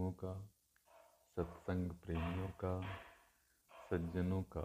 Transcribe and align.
बंधुओं 0.00 0.12
का, 0.12 0.34
सत्संग 1.36 1.90
प्रेमियों 2.04 2.48
का, 2.64 2.74
सज्जनों 3.72 4.42
का 4.42 4.62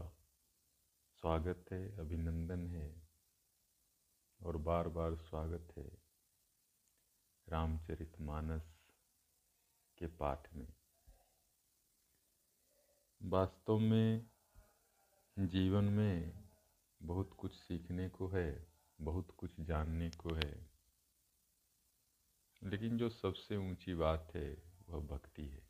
स्वागत 1.22 1.66
है, 1.72 1.98
अभिनंदन 2.00 2.68
है 2.70 2.90
और 4.40 4.58
बार 4.58 4.88
बार 4.88 5.16
स्वागत 5.20 5.74
है 5.78 5.88
रामचरितमानस 7.48 8.70
के 9.98 10.08
पाठ 10.20 10.48
में। 10.54 10.68
वास्तव 13.22 13.80
में 13.80 14.26
जीवन 15.38 15.90
में 15.94 16.46
बहुत 17.02 17.34
कुछ 17.38 17.56
सीखने 17.56 18.08
को 18.10 18.28
है, 18.28 18.68
बहुत 19.00 19.36
कुछ 19.38 19.60
जानने 19.62 20.10
को 20.12 20.36
है, 20.36 20.54
लेकिन 22.62 22.98
जो 22.98 23.10
सबसे 23.10 23.58
ऊँची 23.58 23.96
बात 23.96 24.32
है 24.36 24.75
वह 24.90 25.00
भक्ति 25.00 25.46
है। 25.46 25.68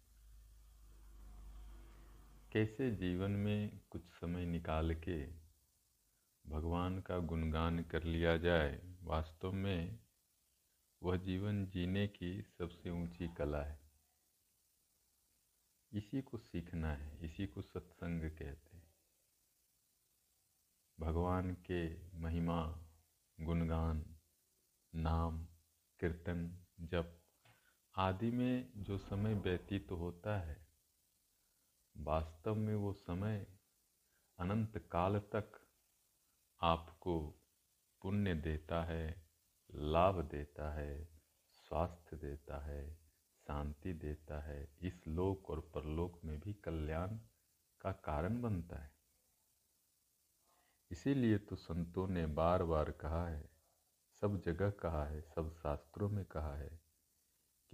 कैसे 2.52 2.92
जीवन 2.92 3.32
में 3.32 3.80
कुछ 3.90 4.02
समय 4.06 4.46
निकाल 4.46 4.96
के 4.96 5.46
भगवान 6.48 7.02
का 7.02 7.20
गुणगान 7.20 7.84
कर 7.84 8.04
लिया 8.04 8.38
जाए, 8.38 8.98
वास्तव 9.02 9.52
में 9.52 10.00
वह 11.04 11.18
जीवन 11.18 11.68
जीने 11.68 12.08
की 12.08 12.42
सबसे 12.42 12.90
ऊँची 12.90 13.28
कला 13.28 13.64
है। 13.64 13.80
इसी 15.92 16.22
को 16.22 16.38
सीखना 16.38 16.94
है, 16.94 17.26
इसी 17.26 17.48
को 17.48 17.62
सत्संग 17.62 18.22
कहते 18.22 18.78
हैं। 18.78 18.96
भगवान 21.00 21.54
के 21.54 22.12
महिमा, 22.18 22.86
गुणगान, 23.42 24.16
नाम, 24.96 25.46
कीर्तन, 26.00 26.66
जप 26.80 27.25
आदि 27.98 28.32
में 28.32 28.84
जो 28.84 28.98
समय 28.98 29.34
व्यतीत 29.34 29.90
तो 29.90 29.96
होता 29.96 30.40
है, 30.40 30.68
वास्तव 31.98 32.56
में 32.56 32.76
वो 32.76 32.94
समय 32.94 33.48
अनंत 34.40 34.78
काल 34.92 35.20
तक 35.20 35.68
आपको 36.62 37.30
पुण्य 38.02 38.34
देता 38.34 38.84
है, 38.84 39.30
लाभ 39.76 40.22
देता 40.22 40.74
है, 40.74 41.10
स्वास्थ्य 41.52 42.18
देता 42.18 42.66
है, 42.66 42.96
शांति 43.48 43.94
देता 43.94 44.40
है। 44.40 44.78
इस 44.82 45.08
लोक 45.08 45.50
और 45.50 45.60
परलोक 45.60 46.22
में 46.26 46.40
भी 46.40 46.54
कल्याण 46.54 47.08
का 47.82 47.92
कारण 47.92 48.42
बनता 48.42 48.84
है। 48.84 48.96
इसीलिए 50.92 51.38
तो 51.38 51.56
संतों 51.56 52.08
ने 52.08 52.26
बार 52.26 52.64
बार 52.64 52.92
कहा 52.92 53.28
है, 53.28 53.50
सब 54.22 54.42
जगह 54.42 54.70
कहा 54.70 55.06
है, 55.06 55.22
सब 55.22 55.52
शास्त्रों 55.52 56.10
में 56.10 56.26
कहा 56.26 56.56
है 56.56 56.85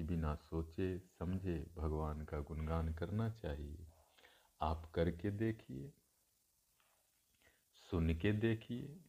कि 0.01 0.07
बिना 0.07 0.35
सोचे, 0.35 0.99
समझे 0.99 1.71
भगवान 1.75 2.25
का 2.25 2.39
गुणगान 2.39 2.93
करना 2.93 3.29
चाहिए। 3.29 3.87
आप 4.61 4.91
करके 4.95 5.31
देखिए, 5.31 5.93
सुन 7.91 8.15
के 8.15 8.31
देखिए, 8.31 9.03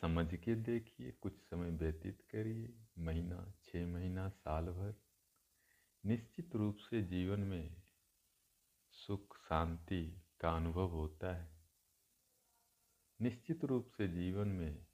समझ 0.00 0.34
के 0.34 0.54
देखिए, 0.54 1.10
कुछ 1.10 1.38
समय 1.38 1.70
व्यतीत 1.70 2.22
करिए, 2.30 2.86
महीना 2.98 3.52
छः 3.64 3.86
महीना, 3.86 4.28
साल 4.28 4.66
भर। 4.66 4.94
निश्चित 6.06 6.56
रूप 6.56 6.76
से 6.76 7.02
जीवन 7.02 7.40
में 7.40 7.82
सुख, 8.90 9.36
शांति 9.36 10.22
का 10.40 10.56
अनुभव 10.56 10.88
होता 10.88 11.36
है। 11.36 11.58
निश्चित 13.20 13.64
रूप 13.64 13.88
से 13.98 14.08
जीवन 14.08 14.48
में 14.48 14.86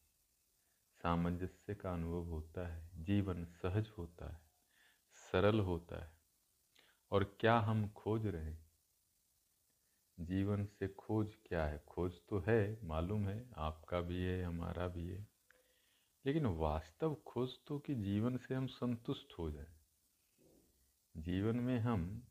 सामंजस्य 1.02 1.74
का 1.74 1.92
अनुभव 1.92 2.24
होता 2.24 2.68
है, 2.68 3.04
जीवन 3.04 3.44
सहज 3.44 3.88
होता 3.98 4.32
है। 4.32 4.53
सरल 5.34 5.60
होता 5.60 6.04
है 6.04 6.12
और 7.10 7.24
क्या 7.40 7.58
हम 7.58 7.88
खोज 7.88 8.26
रहे 8.26 8.56
जीवन 10.20 10.64
से 10.64 10.88
खोज 10.88 11.34
क्या 11.46 11.66
है? 11.66 11.78
खोज 11.78 12.12
तो 12.28 12.38
है, 12.38 12.80
मालूम 12.84 13.28
है, 13.28 13.50
आपका 13.56 14.00
भी 14.00 14.24
है, 14.24 14.44
हमारा 14.44 14.88
भी 14.88 15.08
है। 15.08 15.28
लेकिन 16.26 16.46
वास्तव 16.46 17.14
खोज 17.14 17.50
तो 17.66 17.78
कि 17.78 17.94
जीवन 17.94 18.36
से 18.36 18.54
हम 18.54 18.66
संतुष्ट 18.66 19.32
हो 19.38 19.50
जाए। 19.50 19.74
जीवन 21.16 21.56
में 21.56 21.78
हम 21.78 22.28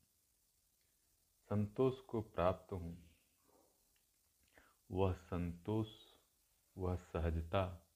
संतोष 1.39 1.99
को 1.99 2.21
प्राप्त 2.21 2.73
हों। 2.73 2.95
वह 4.91 5.13
संतोष, 5.13 5.89
वह 6.77 6.95
सहजता 6.95 7.89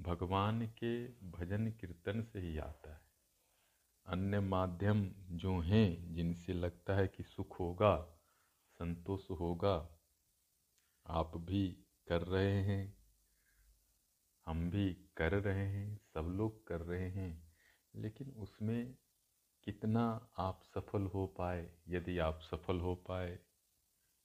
भगवान 0.00 0.66
के 0.66 1.08
भजन 1.08 1.70
कीर्तन 1.70 2.22
से 2.22 2.40
ही 2.40 2.58
आता 2.58 2.94
है। 2.94 3.03
अन्य 4.06 4.40
माध्यम 4.40 5.14
जो 5.30 5.60
हैं, 5.60 6.14
जिनसे 6.14 6.52
लगता 6.52 6.94
है 6.94 7.08
कि 7.08 7.22
सुख 7.22 7.60
होगा, 7.60 8.20
संतोष 8.70 9.30
होगा, 9.30 10.00
आप 11.06 11.36
भी 11.36 11.86
कर 12.08 12.22
रहे 12.22 12.62
हैं, 12.62 12.96
हम 14.46 14.70
भी 14.70 14.94
कर 15.16 15.32
रहे 15.32 15.68
हैं, 15.68 16.00
सब 16.14 16.20
लोग 16.20 16.66
कर 16.66 16.80
रहे 16.80 17.10
हैं, 17.10 17.52
लेकिन 17.94 18.30
उसमें 18.30 18.96
कितना 19.64 20.30
आप 20.38 20.60
सफल 20.62 21.02
हो 21.02 21.26
पाए? 21.26 21.70
यदि 21.88 22.18
आप 22.18 22.40
सफल 22.40 22.80
हो 22.80 22.94
पाए 22.94 23.36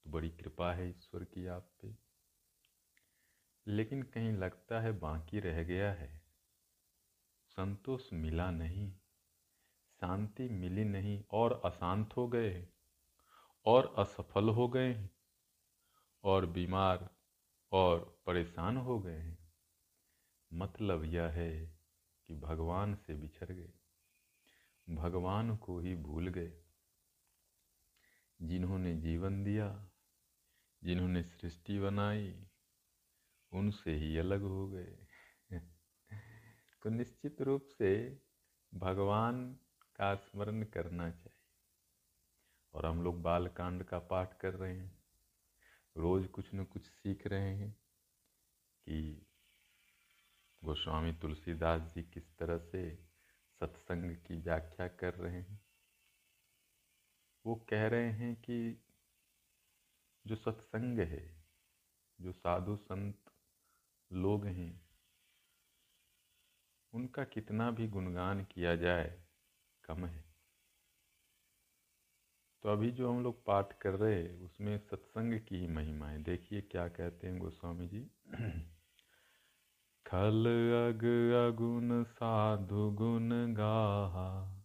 तो 0.03 0.09
बड़ी 0.11 0.29
कृपा 0.29 0.73
है 0.73 0.89
ईश्वर 0.89 1.23
की 1.23 1.47
आप 1.47 1.71
पे। 1.81 1.97
लेकिन 3.67 4.03
कहीं 4.03 4.31
लगता 4.31 4.81
है 4.81 4.91
बाकी 4.91 5.39
रह 5.39 5.63
गया 5.63 5.93
है। 5.93 6.21
संतोष 7.45 8.13
मिला 8.13 8.51
नहीं। 8.51 8.93
शांति 10.01 10.49
मिली 10.49 10.83
नहीं 10.83 11.23
और 11.31 11.61
अशांत 11.65 12.09
हो 12.17 12.27
गए 12.27 12.67
और 13.65 13.95
असफल 13.97 14.49
हो 14.49 14.67
गए 14.67 15.09
और 16.23 16.45
बीमार 16.45 17.09
और 17.71 18.21
परेशान 18.25 18.77
हो 18.77 18.99
गए। 18.99 19.17
हैं 19.17 19.53
मतलब 20.53 21.03
यह 21.03 21.23
है 21.23 21.79
कि 22.27 22.35
भगवान 22.35 22.95
से 22.95 23.15
बिछड़ 23.15 23.51
गए, 23.51 23.73
भगवान 24.89 25.57
को 25.57 25.79
ही 25.79 25.95
भूल 25.95 26.27
गए। 26.27 26.63
जिन्होंने 28.41 28.95
जीवन 28.95 29.43
दिया, 29.43 29.89
जिन्होंने 30.83 31.23
सृष्टि 31.23 31.79
बनाई, 31.79 32.47
उनसे 33.51 33.95
ही 33.95 34.17
अलग 34.17 34.41
हो 34.41 34.67
गए। 34.67 35.07
तो 36.83 36.89
निश्चित 36.89 37.41
रूप 37.41 37.65
से 37.65 38.21
भगवान 38.73 39.59
का 39.99 40.15
स्मरण 40.15 40.63
करना 40.63 41.11
चाहिए। 41.11 41.39
और 42.73 42.85
हम 42.85 43.03
लोग 43.03 43.21
बाल 43.21 43.47
कांड 43.47 43.83
का 43.83 43.99
पाठ 43.99 44.39
कर 44.39 44.53
रहे 44.53 44.77
हैं। 44.77 45.03
रोज 45.97 46.27
कुछ 46.27 46.53
न 46.55 46.63
कुछ 46.63 46.85
सीख 46.85 47.27
रहे 47.27 47.55
हैं 47.55 47.71
कि 48.85 49.25
गोस्वामी 50.63 51.13
तुलसीदास 51.13 51.81
जी 51.81 52.03
किस 52.03 52.37
तरह 52.37 52.57
से 52.57 52.95
सत्संग 53.59 54.17
की 54.17 54.35
व्याख्या 54.35 54.87
कर 54.87 55.13
रहे 55.13 55.41
हैं। 55.41 55.61
वो 57.45 57.55
कह 57.55 57.87
रहे 57.87 58.11
हैं 58.11 58.35
कि 58.35 58.85
जो 60.27 60.35
सत्संग 60.35 60.99
है, 60.99 61.43
जो 62.21 62.31
साधु 62.31 62.75
संत 62.75 63.17
लोग 64.11 64.45
हैं, 64.45 64.89
उनका 66.93 67.23
कितना 67.23 67.71
भी 67.71 67.87
गुणगान 67.87 68.45
किया 68.45 68.75
जाए 68.75 69.28
कम 69.89 70.05
है। 70.05 70.29
तो 72.63 72.69
अभी 72.69 72.91
जो 72.91 73.11
हम 73.11 73.23
लोग 73.23 73.45
पाठ 73.45 73.73
कर 73.81 73.93
रहे 73.93 74.23
हैं, 74.23 74.39
उसमें 74.39 74.77
सत्संग 74.77 75.33
की 75.33 75.67
महिमा 75.67 76.07
है। 76.07 76.23
देखिए 76.23 76.61
क्या 76.61 76.87
कहते 76.87 77.27
हैं 77.27 77.39
गोस्वामी 77.39 77.87
जी। 77.87 78.11
खल 80.07 80.45
अग 80.89 81.05
अगुण 81.47 82.03
साधु 82.03 82.91
गुण 82.91 83.53
गाहा, 83.53 84.63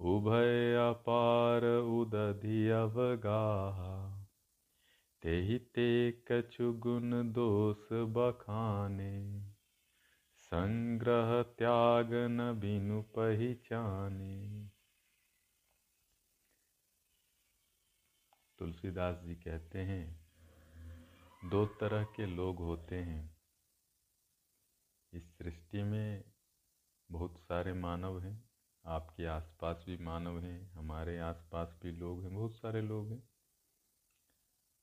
उभय 0.00 0.74
अपार 0.74 1.64
उदधि 1.78 2.68
अवगाहा। 2.68 4.24
तेहि 5.22 5.58
ते 5.58 6.12
कछु 6.12 6.72
गुण 6.72 7.32
दोष 7.32 7.92
बखाने 7.92 9.43
संग्रह 10.54 11.42
त्याग 11.42 12.08
न 12.12 12.60
बिनु 12.60 13.02
पहचाने 13.02 14.68
तुलसीदास 18.58 19.16
जी 19.24 19.34
कहते 19.34 19.78
हैं, 19.78 20.26
दो 21.50 21.66
तरह 21.66 22.04
के 22.04 22.26
लोग 22.26 22.58
होते 22.58 22.96
हैं। 22.96 23.36
इस 25.12 25.38
सृष्टि 25.38 25.82
में 25.82 26.24
बहुत 27.10 27.38
सारे 27.38 27.72
मानव 27.72 28.20
हैं, 28.20 28.50
आपके 28.84 29.24
आसपास 29.24 29.84
भी 29.86 29.96
मानव 29.96 30.40
हैं, 30.40 30.72
हमारे 30.72 31.18
आसपास 31.18 31.80
भी 31.82 31.92
लोग 31.92 32.22
हैं, 32.22 32.34
बहुत 32.34 32.56
सारे 32.56 32.82
लोग 32.82 33.12
हैं। 33.12 33.28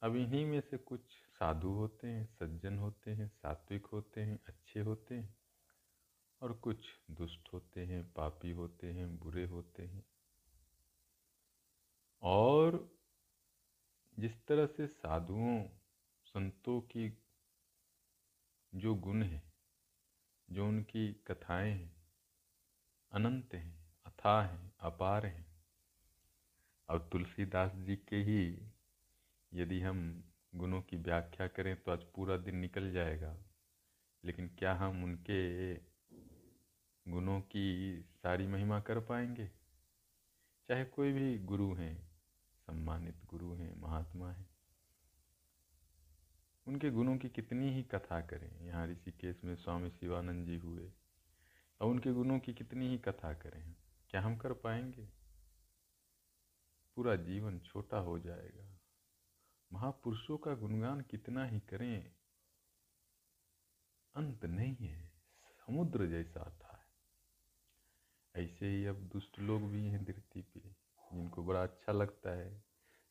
अब 0.01 0.15
इन्हीं 0.15 0.45
में 0.45 0.61
से 0.61 0.77
कुछ 0.77 1.01
साधु 1.11 1.69
होते 1.69 2.07
हैं, 2.07 2.25
सज्जन 2.25 2.77
होते 2.77 3.11
हैं, 3.11 3.27
सात्विक 3.27 3.85
होते 3.85 4.21
हैं, 4.21 4.39
अच्छे 4.47 4.79
होते 4.79 5.15
हैं। 5.15 5.40
और 6.41 6.53
कुछ 6.53 6.85
दुष्ट 7.11 7.49
होते 7.53 7.85
हैं, 7.85 8.03
पापी 8.13 8.51
होते 8.51 8.91
हैं, 8.91 9.17
बुरे 9.19 9.45
होते 9.45 9.83
हैं। 9.83 10.03
और 12.23 12.97
जिस 14.17 14.45
तरह 14.47 14.65
से 14.67 14.87
साधुओं, 14.87 15.63
संतों 16.25 16.79
की 16.81 17.11
जो 18.73 18.95
गुण 18.95 19.23
है, 19.23 19.41
जो 20.49 20.67
उनकी 20.67 21.11
कथाएँ 21.27 21.71
हैं, 21.71 21.93
अनंत 23.11 23.53
हैं 23.53 23.79
अथाह 24.05 24.41
हैं, 24.41 24.71
अपार 24.79 25.25
हैं 25.25 25.45
और 26.89 27.09
तुलसीदास 27.11 27.71
जी 27.75 27.95
के 27.95 28.15
ही 28.15 28.41
यदि 29.51 29.79
हम 29.81 30.01
गुणों 30.55 30.81
की 30.81 30.97
व्याख्या 30.97 31.47
करें 31.47 31.75
तो 31.75 31.91
आज 31.91 32.03
पूरा 32.15 32.37
दिन 32.37 32.55
निकल 32.55 32.91
जाएगा, 32.91 33.35
लेकिन 34.23 34.47
क्या 34.59 34.73
हम 34.75 35.03
उनके 35.03 35.73
गुणों 37.05 37.39
की 37.41 38.01
सारी 38.13 38.47
महिमा 38.47 38.79
कर 38.79 38.99
पाएँगे। 38.99 39.47
चाहे 40.69 40.85
कोई 40.85 41.11
भी 41.11 41.37
गुरु 41.39 41.73
हैं, 41.73 41.95
सम्मानित 42.67 43.25
गुरु 43.25 43.53
हैं, 43.53 43.73
महात्मा 43.75 44.31
हैं, 44.31 44.49
उनके 46.67 46.89
गुणों 46.89 47.17
की 47.17 47.29
कितनी 47.29 47.69
ही 47.69 47.83
कथा 47.83 48.19
करें। 48.21 48.49
यहाँ 48.61 48.87
ऋषिकेश 48.87 49.43
में 49.43 49.55
स्वामी 49.55 49.89
शिवानंद 49.89 50.45
जी 50.45 50.57
हुए 50.57 50.91
और 51.81 51.89
उनके 51.89 52.13
गुणों 52.13 52.39
की 52.39 52.53
कितनी 52.53 52.89
ही 52.89 52.97
कथा 52.97 53.33
करें, 53.33 53.75
क्या 54.09 54.21
हम 54.21 54.37
कर 54.37 54.53
पाएँगे? 54.53 55.07
पूरा 56.97 57.15
जीवन 57.15 57.59
छोटा 57.59 57.97
हो 57.99 58.17
जाएगा। 58.19 58.67
महापुरुषों 59.71 60.37
का 60.37 60.53
गुणगान 60.55 61.01
कितना 61.01 61.45
ही 61.45 61.59
करें, 61.59 62.11
अंत 64.15 64.45
नहीं 64.45 64.87
है, 64.87 65.07
समुद्र 65.59 66.07
जैसा 66.07 66.49
था। 66.61 66.70
ऐसे 68.35 68.65
ही 68.65 68.85
अब 68.85 68.95
दुष्ट 68.95 69.39
लोग 69.39 69.71
भी 69.71 69.87
हैं 69.87 70.03
धरती 70.03 70.41
पे, 70.41 70.59
जिनको 71.13 71.43
बड़ा 71.43 71.63
अच्छा 71.63 71.91
लगता 71.91 72.29
है 72.29 72.63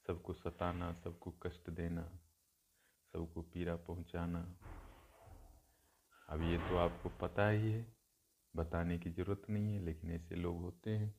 सबको 0.07 0.33
सताना, 0.33 0.93
सबको 0.93 1.31
कष्ट 1.31 1.71
देना, 1.71 2.03
सबको 3.13 3.43
पीड़ा 3.43 3.77
पहुंचाना। 3.77 4.57
अब 6.29 6.43
ये 6.43 6.59
तो 6.59 6.77
आपको 6.77 7.09
पता 7.09 7.49
ही 7.49 7.73
है, 7.73 7.97
बताने 8.57 8.99
की 8.99 9.11
ज़रूरत 9.11 9.43
नहीं 9.51 9.75
है, 9.75 9.85
लेकिन 9.85 10.11
ऐसे 10.11 10.35
लोग 10.35 10.61
होते 10.61 10.91
हैं। 10.91 11.15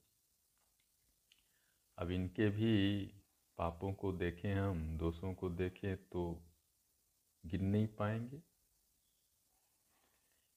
अब 1.97 2.11
इनके 2.11 2.49
भी 2.49 3.05
पापों 3.57 3.93
को 3.93 4.11
देखें 4.13 4.53
हम, 4.53 4.97
दोषों 4.97 5.33
को 5.33 5.49
देखें 5.49 5.97
तो 5.97 6.43
गिन 7.45 7.65
नहीं 7.65 7.87
पाएँगे। 7.87 8.50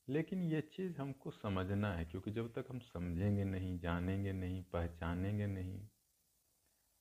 लेकिन 0.09 0.43
ये 0.43 0.61
चीज़ 0.61 1.01
हमको 1.01 1.31
समझना 1.31 1.95
है, 1.95 2.05
क्योंकि 2.05 2.31
जब 2.31 2.53
तक 2.53 2.67
हम 2.71 2.79
समझेंगे 2.79 3.45
नहीं, 3.45 3.79
जानेंगे 3.79 4.33
नहीं, 4.33 4.63
पहचानेंगे 4.63 5.47
नहीं, 5.47 5.89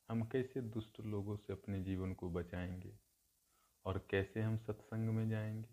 हम 0.10 0.24
कैसे 0.24 0.62
दुष्ट 0.62 1.00
लोगों 1.00 1.36
से 1.38 1.54
अपने 1.54 1.82
जीवन 1.84 2.14
को 2.14 2.30
बचाएँगे 2.30 2.98
और 3.86 4.08
कैसे 4.10 4.42
हम 4.42 4.58
सत्संग 4.58 5.10
में 5.10 5.30
जाएँगे? 5.30 5.70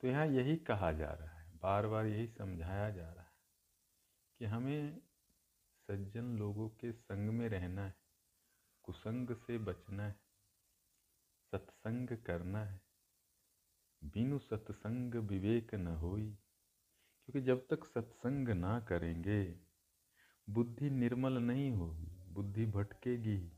तो 0.00 0.08
यहाँ 0.08 0.26
यही 0.26 0.56
कहा 0.56 0.92
जा 0.92 1.10
रहा 1.10 1.38
है 1.38 1.58
बार 1.62 1.86
बार 1.86 2.06
यही 2.06 2.26
समझाया 2.28 2.90
जा 2.90 3.12
रहा 3.12 3.24
है 3.24 3.32
कि 4.38 4.44
हमें 4.44 5.00
सज्जन 5.88 6.36
लोगों 6.38 6.68
के 6.68 6.92
संग 6.92 7.30
में 7.30 7.48
रहना 7.48 7.86
है, 7.86 7.94
कुसंग 8.84 9.34
से 9.36 9.58
बचना 9.58 10.06
है, 10.06 10.16
सत्संग 11.52 12.16
करना 12.26 12.64
है। 12.64 12.91
बिनु 14.04 14.38
सत्संग 14.38 15.14
विवेक 15.14 15.74
न 15.74 15.86
होई। 15.86 16.30
क्योंकि 17.26 17.40
जब 17.40 17.66
तक 17.70 17.84
सत्संग 17.84 18.48
ना 18.48 18.80
करेंगे, 18.80 19.60
बुद्धि 20.50 20.90
निर्मल 20.90 21.32
नहीं 21.32 21.70
होगी, 21.70 22.24
बुद्धि 22.28 22.66
भटकेगी। 22.66 23.52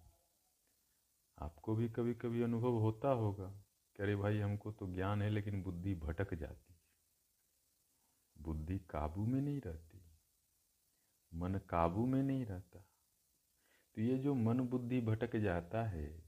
आपको 1.38 1.74
भी 1.76 1.88
कभी 1.88 2.14
कभी 2.14 2.42
अनुभव 2.42 2.72
होता 2.72 3.08
होगा 3.08 3.48
कि 3.96 4.02
अरे 4.02 4.16
भाई, 4.16 4.38
हमको 4.38 4.72
तो 4.72 4.86
ज्ञान 4.94 5.22
है, 5.22 5.30
लेकिन 5.30 5.62
बुद्धि 5.62 5.94
भटक 5.94 6.34
जाती। 6.34 6.74
है 6.74 6.80
बुद्धि 8.38 8.78
काबू 8.78 9.26
में 9.26 9.40
नहीं 9.40 9.60
रहती, 9.60 10.00
मन 11.34 11.54
काबू 11.54 12.06
में 12.06 12.22
नहीं 12.22 12.46
रहता। 12.46 12.78
तो 13.94 14.00
ये 14.00 14.18
जो 14.18 14.34
मन 14.34 14.60
बुद्धि 14.60 15.00
भटक 15.00 15.36
जाता 15.36 15.84
है 15.84 16.24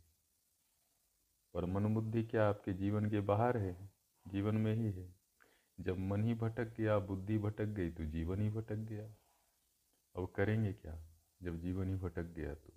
और 1.55 1.65
मन 1.65 1.95
बुद्धि 1.95 2.25
क्या 2.25 2.49
आपके 2.49 2.73
जीवन 2.73 3.11
के 3.11 3.21
बाहर 3.21 3.57
है? 3.57 3.96
जीवन 4.27 4.57
में 4.57 4.75
ही 4.75 4.91
है। 4.93 5.15
जब 5.81 5.99
मन 5.99 6.25
ही 6.25 6.35
भटक 6.35 6.75
गया, 6.77 6.99
बुद्धि 6.99 7.39
भटक 7.39 7.67
गई 7.67 7.91
तो 7.91 8.05
जीवन 8.05 8.43
ही 8.43 8.51
भटक 8.51 8.77
गया। 8.77 9.07
अब 10.15 10.33
करेंगे 10.37 10.73
क्या? 10.73 10.95
जब 11.43 11.61
जीवन 11.61 11.89
ही 11.89 11.95
भटक 11.95 12.23
गया 12.23 12.55
तो। 12.55 12.73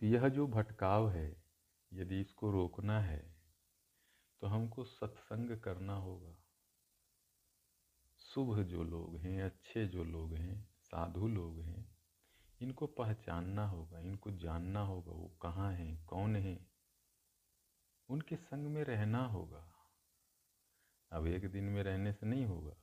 तो 0.00 0.06
यह 0.06 0.28
जो 0.28 0.46
भटकाव 0.46 1.10
है, 1.10 1.44
यदि 1.92 2.20
इसको 2.20 2.50
रोकना 2.50 3.00
है 3.00 3.34
तो 4.40 4.46
हमको 4.46 4.84
सत्संग 4.84 5.60
करना 5.60 5.94
होगा। 5.94 6.34
शुभ 8.18 8.62
जो 8.62 8.84
लोग 8.84 9.18
हैं, 9.18 9.42
अच्छे 9.42 9.86
जो 9.86 10.04
लोग 10.04 10.34
हैं, 10.34 10.68
साधु 10.80 11.28
लोग 11.28 11.60
हैं, 11.60 11.96
इनको 12.60 12.86
पहचानना 12.86 13.66
होगा, 13.66 14.00
इनको 14.00 14.30
जानना 14.30 14.80
होगा 14.80 15.12
वो 15.12 15.28
कहाँ 15.42 15.72
हैं, 15.72 16.04
कौन 16.04 16.36
हैं। 16.36 16.73
उनके 18.08 18.36
संग 18.36 18.66
में 18.66 18.84
रहना 18.84 19.26
होगा। 19.26 19.70
अब 21.12 21.26
एक 21.26 21.52
दिन 21.52 21.64
में 21.64 21.82
रहने 21.82 22.12
से 22.12 22.26
नहीं 22.26 22.46
होगा। 22.46 22.76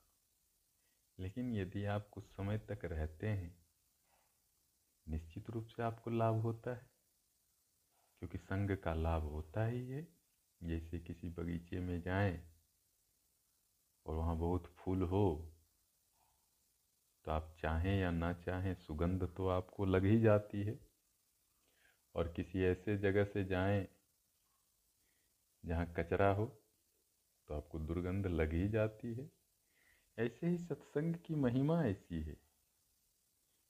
लेकिन 1.19 1.55
यदि 1.55 1.85
आप 1.85 2.09
कुछ 2.11 2.23
समय 2.23 2.57
तक 2.57 2.79
रहते 2.85 3.27
हैं, 3.27 3.65
निश्चित 5.07 5.49
रूप 5.49 5.65
से 5.65 5.83
आपको 5.83 6.11
लाभ 6.11 6.41
होता 6.41 6.71
है। 6.71 6.89
क्योंकि 8.19 8.37
संग 8.37 8.77
का 8.77 8.93
लाभ 8.93 9.23
होता 9.23 9.65
ही 9.65 9.89
है। 9.89 10.07
जैसे 10.63 10.99
किसी 10.99 11.29
बगीचे 11.29 11.79
में 11.79 12.01
जाएँ 12.01 12.51
और 14.05 14.15
वहाँ 14.15 14.37
बहुत 14.37 14.73
फूल 14.77 15.01
हो 15.01 15.51
तो 17.25 17.31
आप 17.31 17.55
चाहें 17.61 17.99
या 17.99 18.11
ना 18.11 18.33
चाहें, 18.33 18.75
सुगंध 18.75 19.23
तो 19.37 19.47
आपको 19.47 19.85
लग 19.85 20.05
ही 20.05 20.19
जाती 20.21 20.63
है। 20.63 20.79
और 22.15 22.27
किसी 22.27 22.63
ऐसे 22.63 22.97
जगह 22.97 23.23
से 23.23 23.43
जाएँ 23.45 23.87
जहाँ 25.63 25.93
कचरा 25.97 26.31
हो 26.33 26.45
तो 27.47 27.53
आपको 27.53 27.79
दुर्गंध 27.79 28.27
लग 28.27 28.53
ही 28.53 28.67
जाती 28.69 29.13
है। 29.13 29.29
ऐसे 30.17 30.47
ही 30.47 30.57
सत्संग 30.57 31.15
की 31.15 31.35
महिमा 31.35 31.83
ऐसी 31.85 32.21
है 32.21 32.37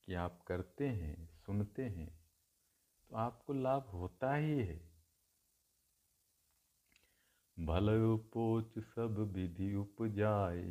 कि 0.07 0.13
आप 0.13 0.41
करते 0.47 0.87
हैं, 0.87 1.27
सुनते 1.35 1.83
हैं 1.83 2.09
तो 3.09 3.15
आपको 3.15 3.53
लाभ 3.53 3.89
होता 3.89 4.33
ही 4.35 4.59
है। 4.59 4.79
भल 7.57 7.87
पोच 8.33 8.79
सब 8.79 9.17
विधि 9.33 9.73
उपजाए, 9.75 10.63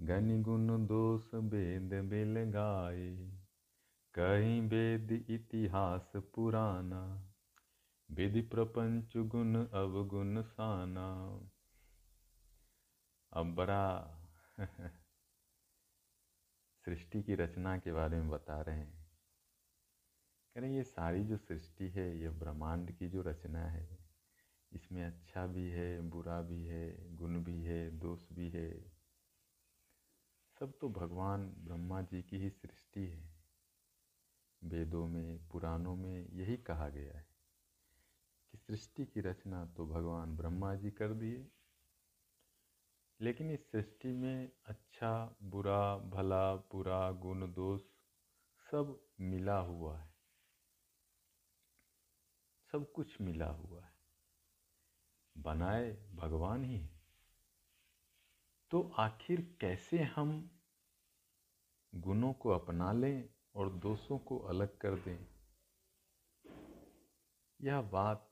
गनि 0.00 0.38
गुण 0.38 0.86
दोष 0.86 1.34
वेद 1.34 1.94
बेल 2.04 2.34
गाए 2.50 3.10
कहीं 4.14 4.60
वेद 4.62 5.12
इतिहास 5.30 6.12
पुराना 6.34 7.25
विधि 8.10 8.40
प्रपंच 8.40 9.16
गुण 9.16 9.66
अवगुण 9.66 10.42
साना। 10.42 11.40
अब 13.32 13.54
बड़ा 13.54 14.18
सृष्टि 16.84 17.22
की 17.22 17.34
रचना 17.34 17.78
के 17.78 17.92
बारे 17.92 18.16
में 18.16 18.28
बता 18.28 18.60
रहे 18.60 18.76
हैं। 18.76 19.06
कह 20.54 20.60
रहे 20.60 20.76
ये 20.76 20.84
सारी 20.84 21.24
जो 21.24 21.36
सृष्टि 21.36 21.88
है, 21.88 22.18
ये 22.18 22.28
ब्रह्मांड 22.28 22.92
की 22.92 23.08
जो 23.08 23.22
रचना 23.22 23.60
है, 23.60 23.98
इसमें 24.72 25.04
अच्छा 25.04 25.46
भी 25.46 25.70
है, 25.70 26.00
बुरा 26.00 26.42
भी 26.42 26.66
है, 26.66 27.16
गुण 27.16 27.44
भी 27.44 27.62
है, 27.62 27.90
दोष 27.90 28.32
भी 28.32 28.50
है, 28.50 28.96
सब 30.60 30.78
तो 30.80 30.88
भगवान 30.88 31.46
ब्रह्मा 31.46 32.02
जी 32.02 32.22
की 32.22 32.38
ही 32.38 32.50
सृष्टि 32.50 33.06
है। 33.06 33.30
वेदों 34.64 35.08
में, 35.08 35.48
पुराणों 35.48 35.96
में 35.96 36.28
यही 36.32 36.56
कहा 36.56 36.88
गया 36.88 37.18
है। 37.18 37.35
सृष्टि 38.56 39.06
की 39.06 39.20
रचना 39.20 39.66
तो 39.66 39.86
भगवान 39.86 40.36
ब्रह्मा 40.36 40.74
जी 40.74 40.90
कर 40.90 41.14
दिए। 41.14 41.50
लेकिन 43.20 43.50
इस 43.50 43.70
सृष्टि 43.70 44.12
में 44.12 44.52
अच्छा 44.64 45.36
बुरा, 45.42 45.98
भला 45.98 46.56
बुरा 46.56 47.12
गुण, 47.12 47.52
दोष 47.52 47.82
सब 48.70 49.08
मिला 49.20 49.58
हुआ 49.58 49.98
है। 49.98 50.14
सब 52.72 52.92
कुछ 52.92 53.20
मिला 53.20 53.50
हुआ 53.50 53.84
है। 53.84 53.96
बनाए 55.38 56.10
भगवान 56.14 56.64
ही 56.64 56.78
है। 56.78 57.00
तो 58.70 58.92
आखिर 58.98 59.56
कैसे 59.60 59.98
हम 59.98 60.60
गुणों 61.94 62.32
को 62.32 62.50
अपना 62.50 62.92
लें 62.92 63.28
और 63.54 63.72
दोषों 63.72 64.18
को 64.18 64.38
अलग 64.38 64.78
कर 64.78 64.94
दें? 64.94 65.36
यह 67.60 67.80
बात 67.80 68.25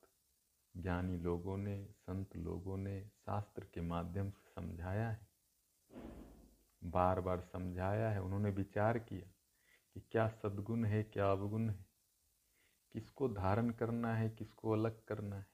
ज्ञानी 0.76 1.16
लोगों 1.16 1.56
ने, 1.56 1.84
संत 1.84 2.36
लोगों 2.36 2.76
ने 2.76 3.04
शास्त्र 3.04 3.64
के 3.74 3.80
माध्यम 3.80 4.30
से 4.30 4.50
समझाया 4.50 5.10
है। 5.10 5.28
बार 6.84 7.20
बार 7.20 7.40
समझाया 7.40 8.10
है। 8.10 8.22
उन्होंने 8.22 8.50
विचार 8.50 8.98
किया 8.98 9.32
कि 9.94 10.00
क्या 10.00 10.28
सद्गुण 10.28 10.84
है, 10.84 11.02
क्या 11.02 11.32
अवगुण 11.32 11.70
है। 11.70 11.86
किसको 12.92 13.28
धारण 13.28 13.70
करना 13.70 14.14
है, 14.14 14.30
किसको 14.30 14.70
अलग 14.70 15.04
करना 15.04 15.36
है। 15.36 15.46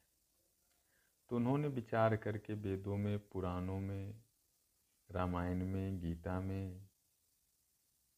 तो 1.28 1.36
उन्होंने 1.36 1.68
विचार 1.68 2.16
करके 2.16 2.54
वेदों 2.54 2.96
में, 2.96 3.18
पुराणों 3.18 3.80
में, 3.80 4.22
रामायण 5.10 5.66
में, 5.66 6.00
गीता 6.00 6.40
में, 6.40 6.88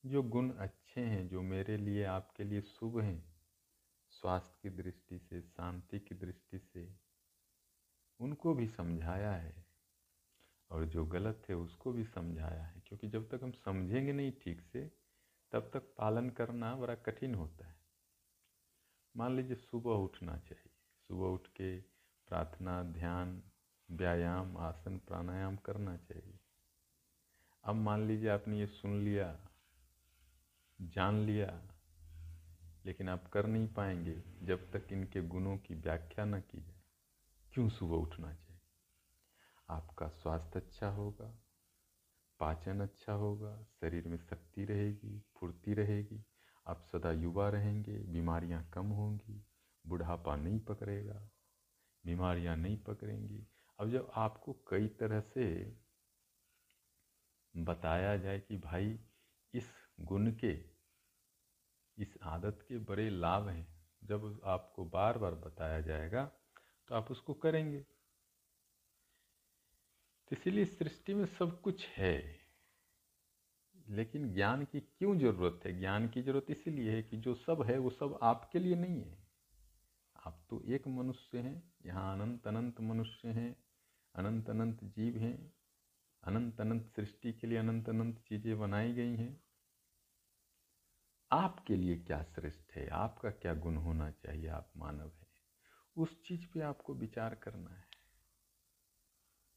जो 0.07 0.23
गुण 0.23 0.51
अच्छे 0.51 1.01
हैं, 1.01 1.29
जो 1.29 1.43
मेरे 1.43 1.77
लिए, 1.77 2.05
आपके 2.05 2.45
लिए 2.45 2.61
शुभ 2.61 3.01
हैं 3.01 3.32
स्वास्थ्य 4.23 4.59
की 4.63 4.71
दृष्टि 4.71 5.19
से, 5.19 5.43
शांति 5.43 6.01
की 6.01 6.15
दृष्टि 6.15 6.59
से 6.59 6.97
उनको 8.21 8.55
भी 8.55 8.69
समझाया 8.69 9.33
है 9.33 9.67
और 10.71 10.85
जो 10.85 11.07
गलत 11.07 11.43
है 11.49 11.57
उसको 11.57 11.93
भी 11.93 12.05
समझाया 12.05 12.63
है। 12.63 12.83
क्योंकि 12.87 13.09
जब 13.09 13.29
तक 13.29 13.41
हम 13.43 13.53
समझेंगे 13.53 14.13
नहीं 14.13 14.33
ठीक 14.33 14.61
से, 14.61 14.93
तब 15.53 15.71
तक 15.75 15.95
पालन 15.99 16.31
करना 16.31 16.77
बड़ा 16.77 16.95
कठिन 16.95 17.35
होता 17.35 17.67
है। 17.67 17.81
मान 19.17 19.37
लीजिए 19.37 19.57
सुबह 19.57 19.91
उठना 19.91 20.39
चाहिए। 20.39 20.73
सुबह 21.09 21.27
उठ 21.27 21.47
के 21.47 21.81
प्रार्थना, 22.29 22.83
ध्यान, 22.83 23.43
व्यायाम, 23.91 24.57
आसन, 24.57 24.99
प्राणायाम 24.99 25.57
करना 25.57 25.97
चाहिए। 25.97 26.41
अब 27.65 27.75
मान 27.75 28.09
लीजिए 28.09 28.29
आपने 28.29 28.61
ये 28.61 28.67
सुन 28.67 29.01
लिया, 29.01 29.49
जान 30.81 31.15
लिया 31.15 31.72
लेकिन 32.87 33.09
आप 33.09 33.27
कर 33.29 33.47
नहीं 33.47 33.69
पाएँगे 33.69 34.23
जब 34.43 34.71
तक 34.73 34.93
इनके 34.93 35.23
गुणों 35.23 35.57
की 35.59 35.75
व्याख्या 35.75 36.25
न 36.25 36.41
की 36.41 36.61
जाए। 36.61 36.83
क्यों 37.53 37.69
सुबह 37.69 37.97
उठना 37.97 38.33
चाहिए? 38.35 38.61
आपका 39.69 40.09
स्वास्थ्य 40.09 40.61
अच्छा 40.61 40.89
होगा, 40.89 41.43
पाचन 42.41 42.81
अच्छा 42.81 43.13
होगा, 43.13 43.57
शरीर 43.81 44.09
में 44.09 44.19
शक्ति 44.19 44.65
रहेगी, 44.65 45.23
फुर्ती 45.37 45.75
रहेगी, 45.75 46.25
आप 46.67 46.83
सदा 46.83 47.13
युवा 47.13 47.49
रहेंगे, 47.49 47.99
बीमारियाँ 47.99 48.71
कम 48.75 48.87
होंगी, 48.87 49.45
बुढ़ापा 49.87 50.37
नहीं 50.37 50.61
पकड़ेगा, 50.61 51.31
बीमारियाँ 52.07 52.57
नहीं 52.57 52.77
पकड़ेंगी। 52.79 53.47
अब 53.79 53.91
जब 53.91 54.11
आपको 54.17 54.53
कई 54.69 54.89
तरह 54.89 55.21
से 55.21 55.77
बताया 57.57 58.17
जाए 58.17 58.41
कि 58.41 58.57
भाई 58.57 58.99
इस 59.55 59.71
गुण 60.01 60.31
के 60.33 60.72
इस 61.99 62.17
आदत 62.25 62.65
के 62.69 62.79
बड़े 62.81 63.09
लाभ 63.11 63.49
हैं। 63.49 63.67
जब 64.03 64.41
आपको 64.45 64.85
बार 64.87 65.19
बार 65.19 65.35
बताया 65.37 65.81
जाएगा 65.81 66.25
तो 66.89 66.95
आप 66.95 67.11
उसको 67.11 67.35
करेंगे। 67.37 67.81
तो 70.31 70.37
इसीलिए 70.37 70.65
सृष्टि 70.67 71.15
में 71.15 71.25
सब 71.29 71.61
कुछ 71.61 71.87
है, 71.89 72.41
लेकिन 73.91 74.33
ज्ञान 74.35 74.65
की 74.65 74.81
क्यों 74.81 75.19
ज़रूरत 75.19 75.67
है? 75.67 75.79
ज्ञान 75.79 76.09
की 76.09 76.23
ज़रूरत 76.23 76.51
इसीलिए 76.51 76.91
है 76.91 77.03
कि 77.03 77.17
जो 77.19 77.35
सब 77.37 77.63
है, 77.63 77.79
वो 77.79 77.91
सब 77.91 78.19
आपके 78.23 78.59
लिए 78.59 78.75
नहीं 78.77 79.01
है। 79.01 79.17
आप 80.17 80.45
तो 80.51 80.63
एक 80.67 80.87
मनुष्य 80.89 81.39
हैं, 81.39 81.63
यहाँ 81.87 82.15
अनंत 82.15 82.47
अनंत 82.47 82.81
मनुष्य 82.83 83.29
हैं, 83.31 83.57
अनंत 84.15 84.51
अनंत 84.51 84.85
जीव 84.87 85.19
हैं, 85.19 85.53
अनंत 86.23 86.61
अनंत 86.61 86.87
सृष्टि 86.87 87.33
के 87.33 87.47
लिए 87.47 87.59
अनंत 87.59 87.89
अनंत 87.89 88.19
चीज़ें 88.21 88.59
बनाई 88.59 88.93
गई 88.93 89.17
हैं। 89.17 89.33
आपके 91.33 91.77
लिए 91.77 91.97
क्या 91.99 92.23
श्रेष्ठ 92.25 92.73
है? 92.73 92.89
आपका 92.89 93.31
क्या 93.33 93.55
गुण 93.55 93.77
होना 93.77 94.11
चाहिए? 94.11 94.49
आप 94.49 94.73
मानव 94.77 95.13
है। 95.21 95.27
उस 95.97 96.23
चीज़ 96.25 96.47
पे 96.55 96.61
आपको 96.61 96.95
विचार 96.95 97.35
करना 97.35 97.71
है। 97.71 97.87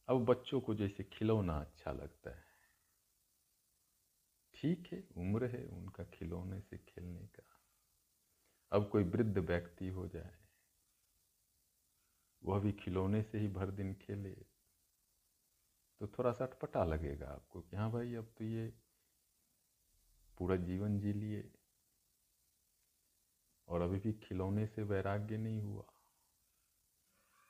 अब 0.08 0.26
बच्चों 0.26 0.62
को 0.62 0.76
जैसे 0.76 1.04
खिलौना 1.04 1.60
अच्छा 1.62 1.92
लगता 1.92 2.30
है। 2.30 2.44
ठीक 4.54 4.88
है, 4.94 5.04
उम्र 5.18 5.46
है 5.46 5.66
उनका 5.68 6.04
खिलौने 6.04 6.62
से 6.62 6.78
खेलने 6.78 7.28
का। 7.28 7.44
अब 8.72 8.90
कोई 8.90 9.04
वृद्ध 9.04 9.38
व्यक्ति 9.38 9.88
हो 9.88 10.08
जाए, 10.08 10.36
वह 12.42 12.60
भी 12.60 12.72
खिलौने 12.74 13.22
से 13.24 13.40
ही 13.40 13.48
भर 13.48 13.72
दिन 13.72 13.94
खेले 13.94 14.32
तो 16.02 16.08
थोड़ा 16.08 16.32
सा 16.32 16.46
अटपटा 16.46 16.84
लगेगा 16.84 17.28
आपको 17.28 17.62
कि 17.62 17.76
हाँ 17.76 17.92
भाई, 17.92 18.16
अब 18.16 18.34
तो 18.38 18.44
ये 18.44 18.68
पूरा 20.38 20.56
जीवन 20.56 21.00
जी 21.00 21.14
लिए। 21.14 21.52
और 23.68 23.82
अभी 23.82 24.00
भी 24.00 24.14
खिलौने 24.24 24.66
से 24.68 24.84
वैराग्य 24.84 25.38
नहीं 25.38 25.62
हुआ। 25.62 25.86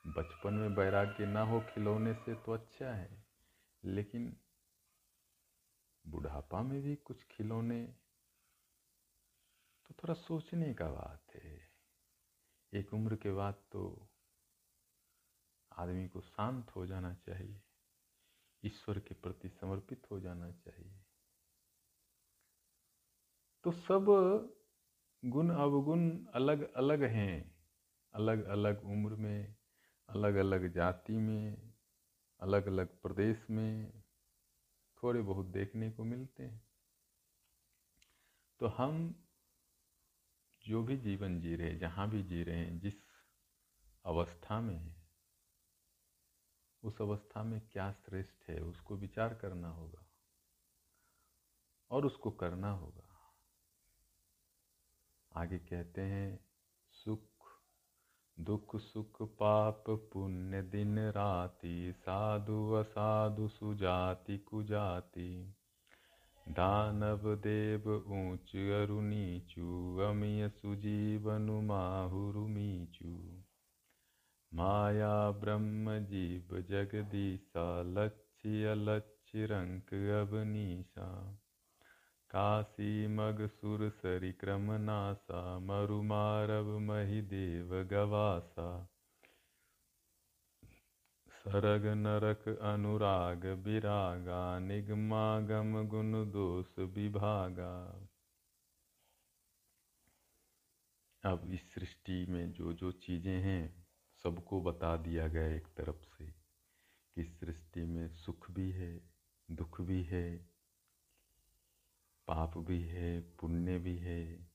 बचपन 0.04 0.54
में 0.54 0.68
वैराग्य 0.76 1.26
ना 1.26 1.42
हो 1.42 1.60
खिलौने 1.68 2.14
से 2.14 2.34
तो 2.36 2.52
अच्छा 2.52 2.94
है, 2.94 3.24
लेकिन 3.82 4.36
बुढ़ापा 6.04 6.62
में 6.62 6.80
भी 6.82 6.94
कुछ 6.96 7.22
खिलौने 7.30 7.82
तो 9.86 9.94
थोड़ा 10.02 10.14
सोचने 10.14 10.72
का 10.74 10.90
बात 10.90 11.34
है। 11.34 11.58
एक 12.72 12.92
उम्र 12.94 13.16
के 13.16 13.32
बाद 13.32 13.62
तो 13.72 13.82
आदमी 15.72 16.08
को 16.08 16.20
शांत 16.20 16.70
हो 16.76 16.86
जाना 16.86 17.12
चाहिए, 17.16 17.60
ईश्वर 18.62 18.98
के 18.98 19.14
प्रति 19.14 19.48
समर्पित 19.50 20.10
हो 20.10 20.20
जाना 20.20 20.50
चाहिए। 20.54 20.94
तो 23.64 23.72
सब 23.72 24.06
गुण 25.26 25.50
अवगुण 25.50 26.26
अलग 26.26 26.72
अलग 26.72 27.02
हैं। 27.02 27.56
अलग 28.14 28.44
अलग 28.44 28.84
उम्र 28.84 29.14
में, 29.14 29.56
अलग 30.08 30.34
अलग 30.34 30.72
जाति 30.72 31.12
में, 31.12 31.72
अलग 32.40 32.66
अलग 32.66 33.00
प्रदेश 33.02 33.46
में 33.50 34.02
थोड़े 35.02 35.20
बहुत 35.20 35.46
देखने 35.46 35.90
को 35.90 36.04
मिलते 36.04 36.42
हैं। 36.42 36.62
तो 38.60 38.66
हम 38.66 39.24
जो 40.66 40.82
भी 40.82 40.96
जीवन 40.96 41.40
जी 41.40 41.56
रहे 41.56 41.74
जहाँ 41.76 42.10
भी 42.10 42.22
जी 42.22 42.42
रहे 42.42 42.56
हैं, 42.56 42.80
जिस 42.80 42.94
अवस्था 44.04 44.60
में 44.60 44.76
है, 44.76 44.96
उस 46.82 47.00
अवस्था 47.00 47.42
में 47.42 47.60
क्या 47.72 47.92
श्रेष्ठ 47.92 48.50
है, 48.50 48.60
उसको 48.60 48.96
विचार 48.96 49.34
करना 49.34 49.68
होगा 49.68 50.06
और 51.90 52.06
उसको 52.06 52.30
करना 52.30 52.70
होगा। 52.70 53.05
आगे 55.36 55.58
कहते 55.58 56.00
हैं, 56.00 56.40
सुख, 56.90 57.28
दुख, 58.40 58.76
सुख 58.76 59.22
पाप, 59.22 59.84
पुण्य 59.88 60.62
दिन 60.62 60.98
राति, 60.98 61.94
साधु 61.96 62.72
असाधु 62.72 63.48
सुजाति 63.48 64.38
कुजाति। 64.38 65.54
दानव 66.48 67.36
देव 67.36 68.04
ऊंच 68.08 68.56
अरु 68.56 68.98
अमिय 70.04 70.48
सुजीवनु 70.48 71.60
माहुरु 71.60 72.48
मीचू। 72.48 73.42
माया 74.54 75.30
ब्रह्म 75.30 75.98
जीव 75.98 76.60
जगदीशा 76.60 77.82
लक्ष्य 77.82 78.74
लक्ष्य 78.74 79.46
रंक 79.46 79.94
अबनीसा 79.94 81.38
काशी 82.30 83.06
मग 83.06 83.46
सुर 83.46 83.88
सरिक्रम 83.90 84.72
नासा 84.72 85.58
मरुमारव 85.58 86.78
महिदेव 86.78 87.74
गवासा। 87.84 88.88
सरग 91.30 91.86
नरक 91.86 92.48
अनुराग 92.48 93.46
विरागा 93.46 94.58
निगमागम 94.58 95.86
गुण 95.86 96.12
दोष 96.30 96.78
विभागा 96.78 97.74
अब 101.24 101.50
इस 101.52 101.74
सृष्टि 101.74 102.26
में 102.26 102.52
जो 102.52 102.72
जो 102.72 102.92
चीज़ें 102.92 103.38
हैं, 103.40 103.84
सबको 104.22 104.60
बता 104.60 104.96
दिया 104.96 105.28
गया 105.28 105.46
एक 105.46 105.66
तरफ़ 105.76 106.04
से 106.18 106.26
कि 106.26 107.24
सृष्टि 107.24 107.84
में 107.84 108.08
सुख 108.08 108.50
भी 108.50 108.70
है, 108.70 109.00
दुख 109.50 109.80
भी 109.80 110.02
है 110.02 110.55
पाप 112.26 112.58
भी 112.58 112.82
है, 112.82 113.20
पुण्य 113.20 113.78
भी 113.78 113.98
है, 113.98 114.48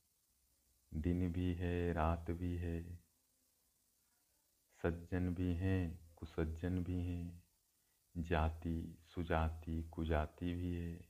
दिन 0.94 1.32
भी 1.32 1.54
है, 1.54 1.94
रात 1.94 2.32
भी 2.32 2.56
है। 2.56 3.00
सज्जन 4.84 5.34
भी 5.34 5.54
हैं, 5.54 6.10
कुसज्जन 6.16 6.84
भी 6.84 7.02
हैं, 7.04 7.44
जाति, 8.18 8.98
सुजाति, 9.16 9.84
कुजाति 9.84 10.54
भी 10.54 10.76
है, 10.76 11.06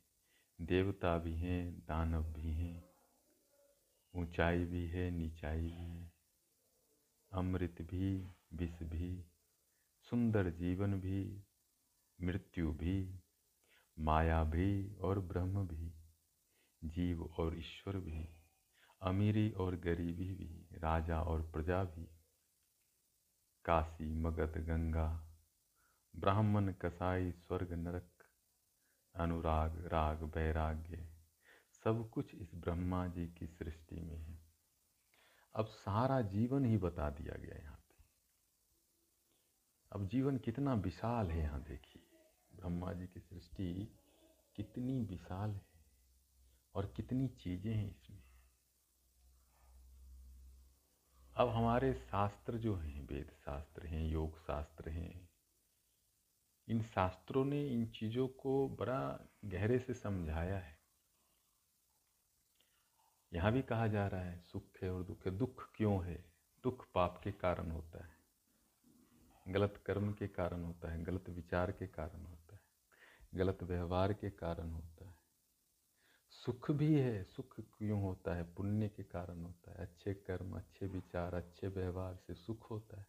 देवता 0.62 1.18
भी 1.18 1.36
हैं, 1.36 1.80
दानव 1.80 2.24
भी 2.24 2.52
हैं, 2.52 2.84
ऊंचाई 4.16 4.66
भी 4.66 4.88
है, 4.88 5.12
नीचाई 5.12 5.62
भी 5.62 5.70
है, 5.70 6.12
अमृत 7.32 7.76
भी, 7.82 8.28
विष 8.54 8.84
भी, 8.84 9.26
सुंदर 10.10 10.50
जीवन 10.50 10.94
भी, 10.94 11.44
मृत्यु 12.22 12.72
भी, 12.72 13.20
माया 14.00 14.44
भी 14.44 14.96
और 14.96 15.20
ब्रह्म 15.20 15.68
भी। 15.68 16.01
जीव 16.84 17.34
और 17.40 17.60
ईश्वर 17.60 17.98
भी, 17.98 18.30
अमीरी 19.02 19.52
और 19.52 19.76
गरीबी 19.76 20.34
भी, 20.34 20.68
राजा 20.74 21.22
और 21.22 21.52
प्रजा 21.52 21.84
भी। 21.84 22.10
काशी, 23.66 24.16
मगध, 24.16 24.58
गंगा, 24.58 25.38
ब्राह्मण, 26.16 26.74
कसाई, 26.74 27.32
स्वर्ग, 27.32 27.74
नरक, 27.74 28.12
अनुराग, 29.16 29.86
राग, 29.86 30.24
वैराग्य, 30.24 31.10
सब 31.84 32.10
कुछ 32.10 32.36
इस 32.36 32.56
ब्रह्मा 32.56 33.08
जी 33.08 33.28
की 33.28 33.48
सृष्टि 33.48 34.00
में 34.00 34.18
है। 34.18 34.40
अब 35.56 35.66
सारा 35.66 36.22
जीवन 36.22 36.66
ही 36.66 36.78
बता 36.78 37.10
दिया 37.10 37.36
गया 37.36 37.56
यहाँ 37.56 37.76
पे। 37.76 38.04
अब 39.92 40.08
जीवन 40.08 40.38
कितना 40.38 40.74
विशाल 40.74 41.32
है 41.32 41.40
यहाँ 41.40 41.64
देखिए। 41.64 42.04
ब्रह्मा 42.56 42.94
जी 42.94 43.08
की 43.08 43.20
सृष्टि 43.20 43.98
कितनी 44.56 45.02
विशाल 45.02 45.50
है। 45.50 45.71
और 46.76 46.94
कितनी 46.96 47.28
चीज़ें 47.28 47.74
हैं 47.74 47.90
इसमें। 47.92 48.24
अब 51.36 51.50
हमारे 51.50 51.94
शास्त्र 51.94 52.58
जो 52.58 52.76
हैं, 52.76 53.08
वेद 53.08 53.32
शास्त्र 53.46 53.86
हैं, 53.86 54.08
योग 54.08 54.38
शास्त्र 54.38 54.90
हैं, 54.90 55.30
इन 56.68 56.82
शास्त्रों 56.84 57.46
ने 57.46 57.68
इन 57.68 57.86
चीज़ों 57.86 58.28
को 58.28 58.70
बड़ा 58.70 59.20
गहरे 59.46 59.80
से 59.80 59.94
समझाया 59.94 60.60
है। 60.60 60.80
यहाँ 63.34 63.52
भी 63.52 63.62
कहा 63.62 63.88
जा 63.88 64.08
रहा 64.08 64.22
है, 64.22 64.40
सुख 64.42 64.78
है 64.84 64.92
और 64.92 65.04
दुख 65.04 65.26
है। 65.26 65.38
दुख 65.38 65.72
क्यों 65.76 66.06
है? 66.06 66.26
दुख 66.64 66.88
पाप 66.94 67.22
के 67.24 67.32
कारण 67.32 67.72
होता 67.72 68.06
है। 68.06 68.18
गलत 69.48 69.84
कर्म 69.86 70.14
के 70.14 70.28
कारण 70.28 70.64
होता 70.64 70.92
है। 70.92 71.04
गलत 71.04 71.30
विचार 71.30 71.72
के 71.72 71.88
कारण 71.88 72.26
होता 72.26 72.56
है। 72.56 72.62
गलत 73.36 73.64
व्यवहार 73.64 74.14
के 74.14 74.30
कारण 74.30 74.70
होता 74.70 75.01
है। 75.01 75.01
सुख 76.46 76.72
भी 76.72 77.00
है, 77.00 77.24
सुख 77.24 77.60
क्यों 77.60 78.02
होता 78.02 78.36
है? 78.36 78.56
पुण्य 78.56 78.90
के 78.90 79.04
कारण 79.04 79.44
होता 79.44 79.72
है। 79.72 79.78
अच्छे 79.78 80.14
कर्म, 80.14 80.58
अच्छे 80.58 80.88
विचार, 80.88 81.34
अच्छे 81.34 81.68
व्यवहार 81.68 82.16
से 82.16 82.34
सुख 82.34 82.72
होता 82.72 83.00
है। 83.00 83.08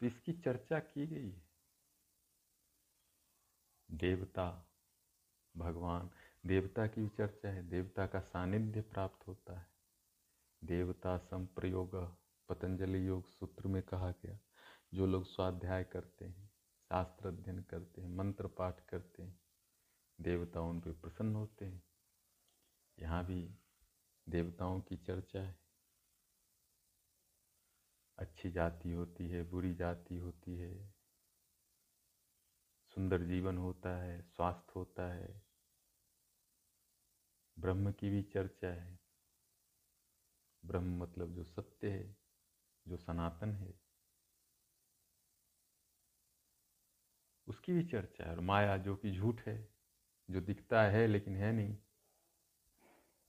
तो 0.00 0.06
इसकी 0.06 0.32
चर्चा 0.32 0.78
की 0.78 1.06
गई 1.06 1.30
है। 1.30 1.48
देवता, 3.90 4.72
भगवान, 5.56 6.10
देवता 6.46 6.86
की 6.86 7.00
भी 7.00 7.08
चर्चा 7.08 7.48
है। 7.48 7.68
देवता 7.68 8.06
का 8.06 8.20
सानिध्य 8.20 8.80
प्राप्त 8.80 9.26
होता 9.26 9.58
है। 9.58 9.66
देवता 10.64 11.18
संप्रयोग, 11.18 11.96
पतंजलि 12.48 13.08
योग 13.08 13.28
सूत्र 13.28 13.68
में 13.68 13.82
कहा 13.82 14.10
गया। 14.10 14.38
जो 14.94 15.06
लोग 15.06 15.24
स्वाध्याय 15.24 15.84
करते 15.84 16.24
हैं 16.24 16.46
शास्त्र 16.88 17.28
अध्ययन 17.28 17.62
करते 17.62 18.02
हैं, 18.02 18.08
मंत्र 18.08 18.46
पाठ 18.46 18.80
करते 18.80 19.22
हैं 19.22 19.47
देवता 20.20 20.60
उन 20.60 20.80
पर 20.80 20.92
प्रसन्न 20.92 21.34
होते 21.34 21.64
हैं। 21.64 21.82
यहाँ 22.98 23.24
भी 23.26 23.54
देवताओं 24.28 24.80
की 24.80 24.96
चर्चा 24.96 25.40
है। 25.40 25.58
अच्छी 28.18 28.50
जाति 28.50 28.92
होती 28.92 29.28
है, 29.28 29.42
बुरी 29.42 29.74
जाति 29.74 30.16
होती 30.16 30.56
है, 30.56 30.94
सुंदर 32.94 33.22
जीवन 33.22 33.58
होता 33.58 33.96
है, 33.96 34.22
स्वास्थ्य 34.22 34.72
होता 34.76 35.12
है, 35.14 35.42
ब्रह्म 37.58 37.92
की 37.92 38.10
भी 38.10 38.22
चर्चा 38.22 38.68
है। 38.68 38.98
ब्रह्म 40.64 40.98
मतलब 40.98 41.34
जो 41.34 41.44
सत्य 41.44 41.90
है, 41.90 42.16
जो 42.86 42.96
सनातन 42.96 43.54
है, 43.54 43.80
उसकी 47.46 47.72
भी 47.72 47.84
चर्चा 47.86 48.24
है 48.24 48.30
और 48.30 48.40
माया 48.40 48.76
जो 48.76 48.96
कि 48.96 49.12
झूठ 49.12 49.40
है 49.40 49.77
जो 50.30 50.40
दिखता 50.40 50.82
है 50.82 51.06
लेकिन 51.06 51.36
है 51.36 51.52
नहीं। 51.52 51.76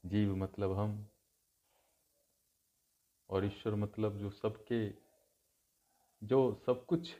जीव 0.05 0.35
मतलब 0.35 0.77
हम। 0.77 1.09
और 3.29 3.45
ईश्वर 3.45 3.75
मतलब 3.75 4.17
जो 4.17 4.29
सबके, 4.29 4.89
जो 6.23 6.55
सब 6.65 6.85
कुछ 6.85 7.15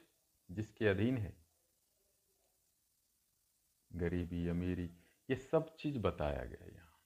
जिसके 0.51 0.87
अधीन 0.87 1.17
है। 1.17 1.45
गरीबी, 3.93 4.47
अमीरी, 4.47 4.85
ये 5.29 5.35
सब 5.35 5.75
चीज़ 5.75 5.99
बताया 5.99 6.45
गया 6.45 6.65
यहाँ। 6.65 6.99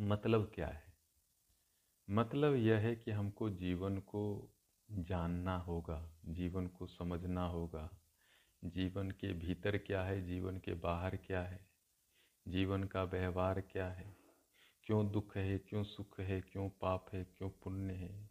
मतलब 0.00 0.52
क्या 0.54 0.68
है? 0.68 0.94
मतलब 2.10 2.54
यह 2.54 2.78
है 2.78 2.96
कि 2.96 3.10
हमको 3.10 3.50
जीवन 3.50 3.98
को 3.98 4.54
जानना 4.90 5.56
होगा, 5.56 6.12
जीवन 6.24 6.66
को 6.66 6.86
समझना 6.86 7.46
होगा। 7.46 8.03
जीवन 8.66 9.10
के 9.10 9.32
भीतर 9.32 9.78
क्या 9.78 10.02
है, 10.02 10.26
जीवन 10.26 10.56
के 10.56 10.74
बाहर 10.74 11.16
क्या 11.16 11.42
है, 11.42 11.66
जीवन 12.48 12.84
का 12.84 13.04
व्यवहार 13.04 13.60
क्या 13.60 13.88
है, 13.88 14.16
क्यों 14.84 15.10
दुख 15.10 15.36
है, 15.36 15.58
क्यों 15.58 15.84
सुख 15.84 16.20
है, 16.20 16.40
क्यों 16.40 16.68
पाप 16.68 17.06
है, 17.12 17.24
क्यों 17.24 17.50
पुण्य 17.50 17.94
है, 17.94 18.30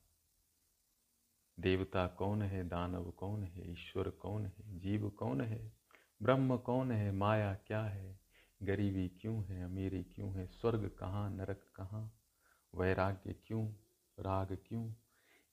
देवता 1.59 2.07
कौन 2.07 2.41
है, 2.41 2.67
दानव 2.67 3.11
कौन 3.11 3.43
है, 3.43 3.71
ईश्वर 3.71 4.09
कौन 4.09 4.45
है, 4.45 4.79
जीव 4.79 5.09
कौन 5.09 5.41
है, 5.41 5.73
ब्रह्म 6.23 6.57
कौन 6.57 6.91
है, 6.91 7.11
माया 7.11 7.53
क्या 7.53 7.81
है, 7.81 8.19
गरीबी 8.63 9.07
क्यों 9.07 9.43
है, 9.45 9.63
अमीरी 9.63 10.03
क्यों 10.03 10.33
है, 10.33 10.47
स्वर्ग 10.47 10.91
कहाँ, 10.99 11.29
नरक 11.29 11.71
कहाँ, 11.75 12.19
वैराग्य 12.75 13.35
क्यों, 13.47 13.67
राग 14.19 14.57
क्यों, 14.67 14.93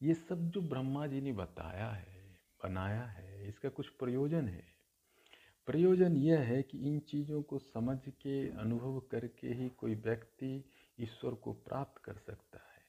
ये 0.02 0.14
सब 0.14 0.50
जो 0.50 0.60
ब्रह्मा 0.60 1.06
जी 1.06 1.20
ने 1.20 1.32
बताया 1.32 1.90
है 1.90 2.19
बनाया 2.64 3.04
है, 3.04 3.48
इसका 3.48 3.68
कुछ 3.68 3.88
प्रयोजन 3.88 4.48
है। 4.48 4.64
प्रयोजन 5.66 6.16
यह 6.16 6.40
है 6.40 6.62
कि 6.62 6.78
इन 6.78 7.00
चीज़ों 7.00 7.42
को 7.42 7.58
समझ 7.58 7.98
के, 8.08 8.50
अनुभव 8.50 9.00
करके 9.00 9.48
ही 9.48 9.68
कोई 9.68 9.94
व्यक्ति 9.94 10.64
ईश्वर 11.00 11.34
को 11.34 11.52
प्राप्त 11.52 12.02
कर 12.02 12.14
सकता 12.14 12.58
है। 12.58 12.84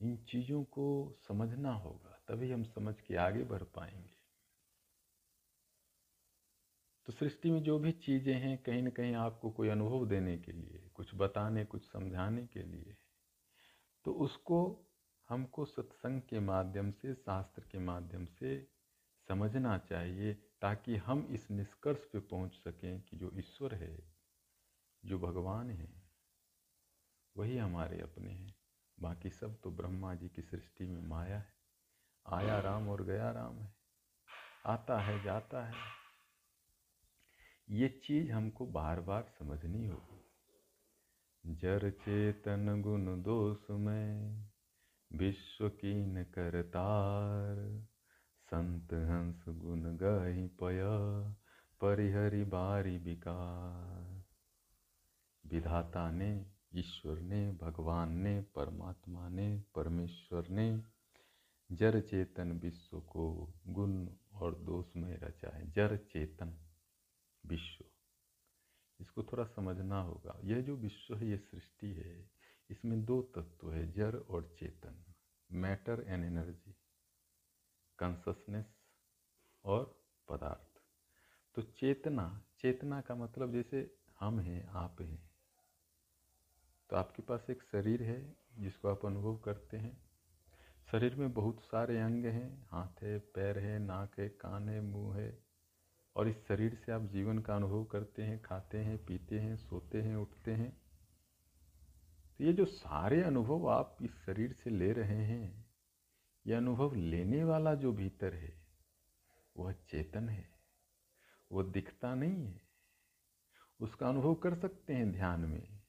इन 0.00 0.16
चीज़ों 0.16 0.64
को 0.64 1.16
समझना 1.28 1.72
होगा, 1.72 2.24
तभी 2.28 2.52
हम 2.52 2.64
समझ 2.64 3.00
के 3.00 3.16
आगे 3.16 3.44
बढ़ 3.44 3.62
पाएँगे। 3.62 4.16
तो 7.06 7.12
सृष्टि 7.12 7.50
में 7.50 7.62
जो 7.62 7.78
भी 7.78 7.92
चीज़ें 7.92 8.34
हैं, 8.34 8.62
कहीं 8.62 8.82
ना 8.82 8.90
कहीं 8.90 9.14
आपको 9.14 9.50
कोई 9.50 9.68
अनुभव 9.68 10.06
देने 10.06 10.38
के 10.38 10.52
लिए, 10.52 10.90
कुछ 10.94 11.10
बताने, 11.14 11.64
कुछ 11.64 11.92
समझाने 11.92 12.46
के 12.46 12.62
लिए 12.62 12.96
तो 14.04 14.12
उसको 14.12 14.85
हमको 15.28 15.64
सत्संग 15.64 16.20
के 16.20 16.40
माध्यम 16.40 16.90
से, 16.90 17.14
शास्त्र 17.14 17.62
के 17.62 17.78
माध्यम 17.78 18.24
से 18.24 18.68
समझना 19.28 19.78
चाहिए 19.78 20.34
ताकि 20.34 20.96
हम 20.96 21.28
इस 21.30 21.50
निष्कर्ष 21.50 22.04
पे 22.04 22.18
पहुँच 22.18 22.54
सकें 22.54 23.02
कि 23.02 23.16
जो 23.16 23.30
ईश्वर 23.34 23.74
है, 23.74 24.14
जो 25.04 25.18
भगवान 25.18 25.70
है, 25.70 26.02
वही 27.36 27.58
हमारे 27.58 28.00
अपने 28.00 28.30
हैं। 28.30 28.54
बाकी 29.00 29.30
सब 29.30 29.60
तो 29.62 29.70
ब्रह्मा 29.70 30.14
जी 30.14 30.28
की 30.28 30.42
सृष्टि 30.42 30.86
में 30.86 31.02
माया 31.02 31.38
है। 31.38 31.54
आया 32.26 32.60
राम 32.60 32.88
और 32.88 33.02
गया 33.02 33.30
राम 33.30 33.58
है। 33.58 33.74
आता 34.66 35.00
है, 35.00 35.22
जाता 35.22 35.66
है। 35.66 35.74
ये 37.70 37.88
चीज़ 37.88 38.32
हमको 38.32 38.66
बार 38.66 39.00
बार 39.00 39.22
समझनी 39.38 39.86
होगी। 39.86 40.22
जर 41.54 41.90
चेतन 41.90 42.82
गुण 42.82 43.22
दोष 43.22 43.70
में 43.70 44.45
विश्व 45.12 45.68
की 45.68 46.06
न 46.06 46.24
करतार 46.24 47.84
संत 48.42 48.92
हंस 48.92 49.44
गुण 49.48 49.96
गही 49.96 50.46
पय, 50.46 50.82
परिहरि 51.80 52.44
बारी 52.44 52.98
विकार। 52.98 54.22
विधाता 55.46 56.10
ने, 56.10 56.46
ईश्वर 56.74 57.20
ने, 57.20 57.52
भगवान 57.52 58.12
ने, 58.12 58.40
परमात्मा 58.40 59.28
ने, 59.28 59.62
परमेश्वर 59.74 60.48
ने, 60.48 60.82
जर 61.72 62.00
चेतन 62.00 62.52
विश्व 62.52 63.00
को 63.00 63.52
गुण 63.66 64.08
और 64.32 64.54
दोष 64.54 64.86
में 64.96 65.18
रचा 65.18 65.56
है 65.56 65.70
जर 65.70 65.96
चेतन 65.96 66.58
विश्व। 67.46 67.84
इसको 69.00 69.22
थोड़ा 69.22 69.44
समझना 69.44 70.02
होगा। 70.02 70.40
यह 70.44 70.60
जो 70.60 70.76
विश्व 70.76 71.16
है 71.16 71.28
ये 71.28 71.38
सृष्टि 71.38 71.92
है 71.92 72.35
इसमें 72.70 73.04
दो 73.04 73.22
तत्व 73.22 73.72
है, 73.72 73.92
जड़ 73.92 74.16
और 74.16 74.56
चेतन, 74.58 75.04
मैटर 75.52 76.04
एंड 76.08 76.24
एनर्जी 76.24 76.74
कॉन्सनेस 77.98 78.66
और 79.64 80.00
पदार्थ। 80.28 80.82
तो 81.54 81.62
चेतना 81.62 82.42
चेतना 82.60 83.00
का 83.00 83.14
मतलब 83.14 83.52
जैसे 83.52 83.94
हम 84.20 84.40
हैं, 84.40 84.66
आप 84.66 84.96
हैं 85.00 85.30
तो 86.90 86.96
आपके 86.96 87.22
पास 87.22 87.46
एक 87.50 87.62
शरीर 87.62 88.02
है 88.02 88.36
जिसको 88.58 88.88
आप 88.88 89.06
अनुभव 89.06 89.36
करते 89.36 89.76
हैं। 89.76 90.10
शरीर 90.90 91.14
में 91.14 91.32
बहुत 91.32 91.60
सारे 91.60 91.98
अंग 92.00 92.24
हैं, 92.24 92.66
हाथ 92.70 93.02
है, 93.02 93.18
पैर 93.18 93.58
है, 93.58 93.78
नाक 93.78 94.18
है, 94.18 94.28
कान 94.28 94.68
है, 94.68 94.80
मुँह 94.80 95.16
है, 95.16 95.38
और 96.16 96.28
इस 96.28 96.36
शरीर 96.46 96.74
से 96.74 96.92
आप 96.92 97.02
जीवन 97.02 97.38
का 97.38 97.56
अनुभव 97.56 97.84
करते 97.84 98.22
हैं, 98.22 98.42
खाते 98.42 98.78
हैं, 98.78 99.04
पीते 99.06 99.38
हैं, 99.38 99.56
सोते 99.56 100.02
हैं, 100.02 100.16
उठते 100.16 100.50
हैं। 100.50 100.85
तो 102.38 102.44
ये 102.44 102.52
जो 102.52 102.64
सारे 102.64 103.22
अनुभव 103.22 103.68
आप 103.68 103.96
इस 104.02 104.10
शरीर 104.10 104.52
से 104.52 104.70
ले 104.70 104.92
रहे 104.92 105.24
हैं, 105.24 105.70
ये 106.46 106.54
अनुभव 106.54 106.94
लेने 106.94 107.44
वाला 107.44 107.74
जो 107.74 107.92
भीतर 107.92 108.34
है, 108.34 108.66
वह 109.56 109.72
चेतन 109.72 110.28
है 110.28 110.50
वो 111.52 111.62
दिखता 111.62 112.14
नहीं 112.14 112.46
है। 112.46 112.60
उसका 113.80 114.08
अनुभव 114.08 114.34
कर 114.34 114.54
सकते 114.54 114.94
हैं 114.94 115.12
ध्यान 115.12 115.40
में, 115.40 115.82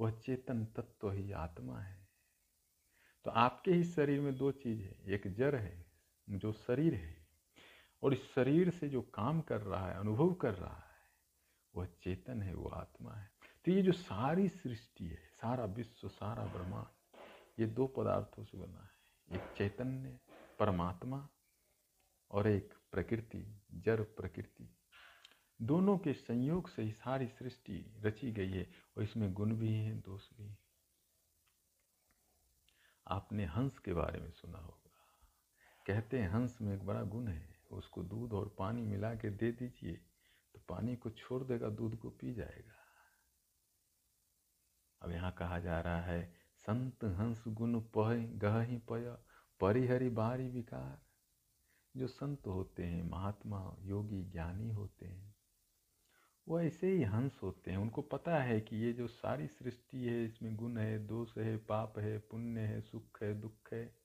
वह 0.00 0.10
चेतन 0.10 0.64
तत्व 0.64 1.10
ही 1.10 1.32
आत्मा 1.32 1.80
है। 1.80 2.08
तो 3.24 3.30
आपके 3.30 3.72
ही 3.72 3.84
शरीर 3.84 4.20
में 4.20 4.36
दो 4.36 4.52
चीज़ 4.52 4.82
है, 4.82 4.98
एक 5.06 5.34
जड़ 5.34 5.56
है, 5.56 5.86
जो 6.30 6.52
शरीर 6.52 6.94
है, 6.94 7.26
और 8.02 8.12
इस 8.14 8.34
शरीर 8.34 8.70
से 8.70 8.88
जो 8.88 9.02
काम 9.02 9.40
कर 9.40 9.60
रहा 9.60 9.88
है, 9.88 9.96
अनुभव 9.96 10.34
कर 10.34 10.54
रहा 10.54 10.76
है, 10.76 11.10
वह 11.74 11.86
चेतन 11.86 12.42
है 12.42 12.54
वो 12.54 12.68
आत्मा 12.68 13.12
है। 13.12 13.30
तो 13.64 13.70
ये 13.70 13.82
जो 13.82 13.92
सारी 13.92 14.48
सृष्टि 14.48 15.04
है 15.04 15.33
सारा 15.44 15.64
विश्व, 15.64 16.08
सारा 16.08 16.44
ब्रह्मांड, 16.46 17.16
ये 17.60 17.66
दो 17.66 17.86
पदार्थों 17.86 18.44
से 18.44 18.58
बना 18.58 18.82
है। 18.82 19.36
एक 19.36 19.54
चैतन्य, 19.56 20.18
परमात्मा 20.58 21.28
और 22.30 22.48
एक 22.48 22.72
प्रकृति, 22.92 23.60
जड़ 23.74 24.00
प्रकृति। 24.00 24.76
दोनों 25.62 25.98
के 25.98 26.12
संयोग 26.12 26.68
से 26.68 26.82
ही 26.82 26.92
सारी 26.92 27.26
सृष्टि 27.28 28.00
रची 28.00 28.32
गई 28.32 28.50
है 28.50 28.70
और 28.96 29.02
इसमें 29.02 29.32
गुण 29.34 29.52
भी 29.52 29.72
हैं, 29.74 30.00
दोष 30.00 30.22
भी 30.36 30.46
हैं। 30.46 30.58
आपने 33.06 33.44
हंस 33.44 33.78
के 33.78 33.92
बारे 33.92 34.20
में 34.20 34.30
सुना 34.30 34.58
होगा। 34.58 34.90
कहते 35.86 36.18
हैं, 36.18 36.30
हंस 36.30 36.58
में 36.62 36.74
एक 36.74 36.86
बड़ा 36.86 37.02
गुण 37.02 37.28
है, 37.28 37.58
उसको 37.70 38.02
दूध 38.02 38.32
और 38.32 38.54
पानी 38.58 38.82
मिला 38.82 39.14
के 39.14 39.30
दे 39.30 39.52
दीजिए 39.52 39.96
तो 40.54 40.60
पानी 40.68 40.96
को 40.96 41.10
छोड़ 41.10 41.42
देगा, 41.42 41.68
दूध 41.68 41.98
को 41.98 42.10
पी 42.10 42.34
जाएगा। 42.34 42.83
अब 45.04 45.12
यहाँ 45.12 45.32
कहा 45.32 45.58
जा 45.58 45.80
रहा 45.80 46.00
है, 46.00 46.34
संत 46.56 47.04
हंस 47.04 47.44
गुण 47.48 47.80
पह 47.80 48.14
गह 48.26 48.78
पय, 48.78 49.16
परिहरि 49.60 50.08
बारी 50.08 50.48
विकार। 50.48 51.02
जो 51.96 52.06
संत 52.06 52.46
होते 52.46 52.84
हैं, 52.84 53.02
महात्मा, 53.02 53.76
योगी, 53.80 54.24
ज्ञानी 54.24 54.70
होते 54.70 55.06
हैं, 55.06 55.36
वो 56.48 56.60
ऐसे 56.60 56.92
ही 56.92 57.02
हंस 57.02 57.40
होते 57.42 57.70
हैं। 57.70 57.78
उनको 57.78 58.02
पता 58.02 58.38
है 58.38 58.60
कि 58.60 58.76
ये 58.76 58.92
जो 58.92 59.08
सारी 59.08 59.48
सृष्टि 59.48 60.04
है, 60.04 60.24
इसमें 60.24 60.56
गुण 60.56 60.78
है, 60.78 61.06
दोष 61.06 61.38
है, 61.38 61.56
पाप 61.56 61.98
है, 61.98 62.18
पुण्य 62.18 62.60
है, 62.60 62.80
सुख 62.80 63.22
है, 63.22 63.40
दुख 63.40 63.72
है, 63.72 63.96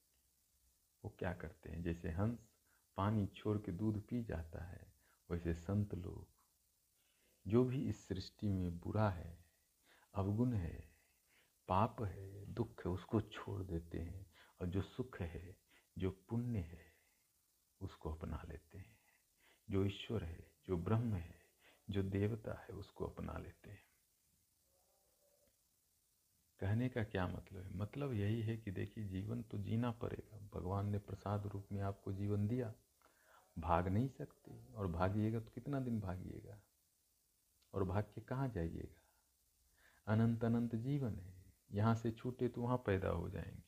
वो 1.06 1.16
क्या 1.20 1.34
करते 1.34 1.70
हैं? 1.70 1.84
जैसे 1.84 2.10
हंस 2.10 2.50
पानी 2.98 3.28
छोड़ 3.28 3.58
के 3.58 3.72
दूध 3.72 4.08
पी 4.08 4.24
जाता 4.24 4.64
है, 4.64 4.94
वैसे 5.32 5.54
संत 5.54 5.96
लोग, 5.96 6.28
जो 7.48 7.64
भी 7.64 7.90
इस 7.90 8.08
सृष्टि 8.08 8.50
में 8.50 8.80
बुरा 8.80 9.10
है, 9.10 9.46
अवगुण 10.14 10.54
है 10.54 10.89
पाप 11.70 12.02
है, 12.02 12.46
दुख 12.46 12.86
है, 12.86 12.92
उसको 12.92 13.22
छोड़ 13.22 13.64
देते 13.64 14.00
हैं 14.00 14.32
और 14.62 14.68
जो 14.68 14.82
सुख 14.82 15.22
है, 15.22 15.58
जो 15.98 16.12
पुण्य 16.12 16.60
है, 16.60 16.94
उसको 17.82 18.14
अपना 18.14 18.44
लेते 18.50 18.78
हैं। 18.78 19.00
जो 19.70 19.86
ईश्वर 19.86 20.24
है, 20.24 20.52
जो 20.68 20.78
ब्रह्म 20.78 21.14
है, 21.14 21.36
जो 21.90 22.04
देवता 22.04 22.54
है, 22.54 22.68
उसको 22.68 23.06
अपना 23.06 23.38
लेते 23.38 23.70
हैं। 23.70 23.90
कहने 26.60 26.90
का 26.90 27.04
क्या 27.04 27.28
मतलब 27.28 27.64
है? 27.64 27.74
मतलब 27.74 28.14
यही 28.14 28.42
है 28.42 28.58
कि 28.58 28.72
देखिए, 28.72 29.04
जीवन 29.04 29.44
तो 29.44 29.58
जीना 29.58 29.92
पड़ेगा। 29.92 30.38
भगवान 30.38 30.90
ने 30.90 30.98
प्रसाद 30.98 31.48
रूप 31.48 31.68
में 31.72 31.82
आपको 31.82 32.14
जीवन 32.14 32.48
दिया। 32.48 32.74
भाग 33.60 33.88
नहीं 33.88 34.10
सकते 34.10 34.74
और 34.74 34.88
भागिएगा 34.88 35.40
तो 35.40 35.50
कितना 35.50 35.80
दिन 35.80 36.00
भागिएगा? 36.00 36.62
और 37.74 37.84
भाग 37.84 38.04
के 38.04 38.22
कहाँ 38.22 38.50
जाइएगा? 38.50 39.02
अनंत 40.14 40.44
अनंत 40.44 40.76
जीवन 40.76 41.20
है। 41.20 41.39
यहाँ 41.72 41.96
से 41.96 42.12
छूटे 42.12 42.48
तो 42.48 42.62
वहाँ 42.62 42.78
पैदा 42.78 43.10
हो 43.10 43.30
जाएँगे, 43.30 43.64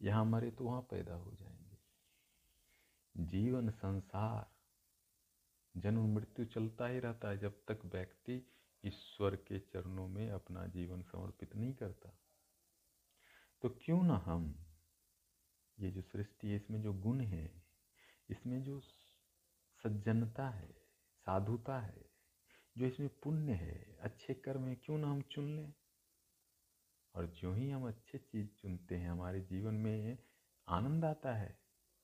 यहाँ 0.00 0.24
मरे 0.24 0.50
तो 0.50 0.64
वहाँ 0.64 0.80
पैदा 0.80 1.14
हो 1.14 1.32
जाएँगे। 1.32 1.78
जीवन 3.24 3.70
संसार, 3.70 4.46
जन्म 5.76 6.14
मृत्यु 6.14 6.44
चलता 6.44 6.86
ही 6.86 6.98
रहता 6.98 7.28
है 7.28 7.38
जब 7.38 7.60
तक 7.68 7.80
व्यक्ति 7.84 8.46
ईश्वर 8.84 9.36
के 9.36 9.58
चरणों 9.58 10.08
में 10.08 10.30
अपना 10.30 10.66
जीवन 10.66 11.02
समर्पित 11.02 11.56
नहीं 11.56 11.74
करता। 11.74 12.18
तो 13.62 13.68
क्यों 13.68 14.02
ना 14.02 14.16
हम, 14.26 14.66
ये 15.78 15.90
जो 15.90 16.02
सृष्टि 16.02 16.48
है, 16.48 16.56
इसमें 16.56 16.82
जो 16.82 16.92
गुण 16.92 17.20
है, 17.20 17.62
इसमें 18.30 18.62
जो 18.62 18.80
सज्जनता 19.84 20.48
है, 20.48 20.68
साधुता 21.26 21.78
है, 21.80 22.04
जो 22.78 22.86
इसमें 22.86 23.08
पुण्य 23.08 23.52
है, 23.52 23.96
अच्छे 24.00 24.34
कर्म 24.34 24.64
है, 24.64 24.74
क्यों 24.74 24.98
ना 24.98 25.06
हम 25.06 25.22
चुन 25.22 25.56
लें? 25.56 25.72
और 27.14 27.26
जो 27.26 27.52
ही 27.52 27.70
हम 27.70 27.88
अच्छे 27.88 28.18
चीज़ 28.18 28.48
चुनते 28.62 28.96
हैं, 28.96 29.10
हमारे 29.10 29.40
जीवन 29.40 29.74
में 29.74 30.18
आनंद 30.68 31.04
आता 31.04 31.34
है। 31.34 31.58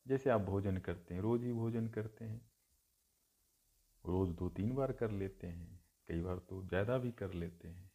जैसे 0.06 0.30
आप 0.30 0.40
भोजन 0.40 0.78
करते 0.78 1.14
हैं, 1.14 1.20
रोज 1.20 1.44
ही 1.44 1.52
भोजन 1.52 1.88
करते 1.88 2.24
हैं। 2.24 2.50
रोज़ 4.04 4.30
दो 4.30 4.48
तीन 4.48 4.74
बार 4.74 4.92
कर 4.92 5.10
लेते 5.10 5.46
हैं, 5.46 5.80
कई 6.08 6.20
बार 6.20 6.38
तो 6.38 6.62
ज़्यादा 6.62 6.98
भी 6.98 7.12
कर 7.12 7.32
लेते 7.32 7.68
हैं। 7.68 7.90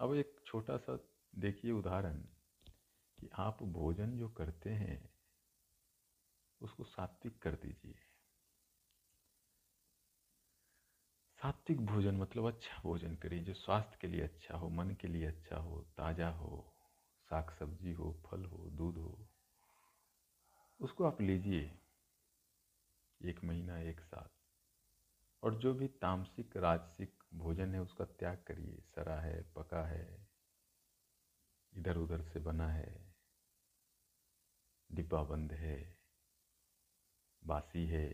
अब 0.00 0.14
एक 0.14 0.36
छोटा 0.46 0.76
सा 0.76 0.98
देखिए 1.34 1.72
उदाहरण 1.72 2.18
कि 3.18 3.28
आप 3.34 3.62
भोजन 3.62 4.16
जो 4.18 4.28
करते 4.28 4.70
हैं, 4.70 5.10
उसको 6.60 6.84
सात्विक 6.84 7.38
कर 7.38 7.54
दीजिए। 7.54 7.98
सात्विक 11.40 11.80
भोजन 11.80 12.16
मतलब 12.16 12.46
अच्छा 12.46 12.80
भोजन 12.82 13.14
करिए, 13.16 13.40
जो 13.40 13.52
स्वास्थ्य 13.54 13.98
के 14.00 14.06
लिए 14.06 14.22
अच्छा 14.22 14.56
हो, 14.56 14.68
मन 14.68 14.90
के 15.00 15.08
लिए 15.08 15.26
अच्छा 15.26 15.56
हो, 15.56 15.80
ताज़ा 15.96 16.28
हो 16.30 16.74
साग 17.30 17.50
सब्ज़ी 17.50 17.92
हो, 17.92 18.10
फल 18.26 18.44
हो, 18.44 18.68
दूध 18.70 18.96
हो, 18.98 19.28
उसको 20.80 21.04
आप 21.04 21.20
लीजिए 21.20 21.70
एक 23.20 23.42
महीना, 23.44 23.78
एक 23.78 24.00
साल। 24.00 24.28
और 25.42 25.54
जो 25.54 25.72
भी 25.74 25.88
तामसिक, 26.02 26.56
राजसिक 26.56 27.22
भोजन 27.34 27.74
है, 27.74 27.80
उसका 27.80 28.04
त्याग 28.04 28.42
करिए। 28.46 28.80
सरा 28.94 29.20
है, 29.20 29.42
पका 29.56 29.86
है 29.86 30.28
इधर 31.72 31.96
उधर 31.96 32.22
से 32.22 32.40
बना 32.40 32.68
है 32.68 33.14
डिब्बा 34.90 35.22
बंद 35.22 35.52
है, 35.52 35.78
बासी 37.42 37.86
है, 37.86 38.08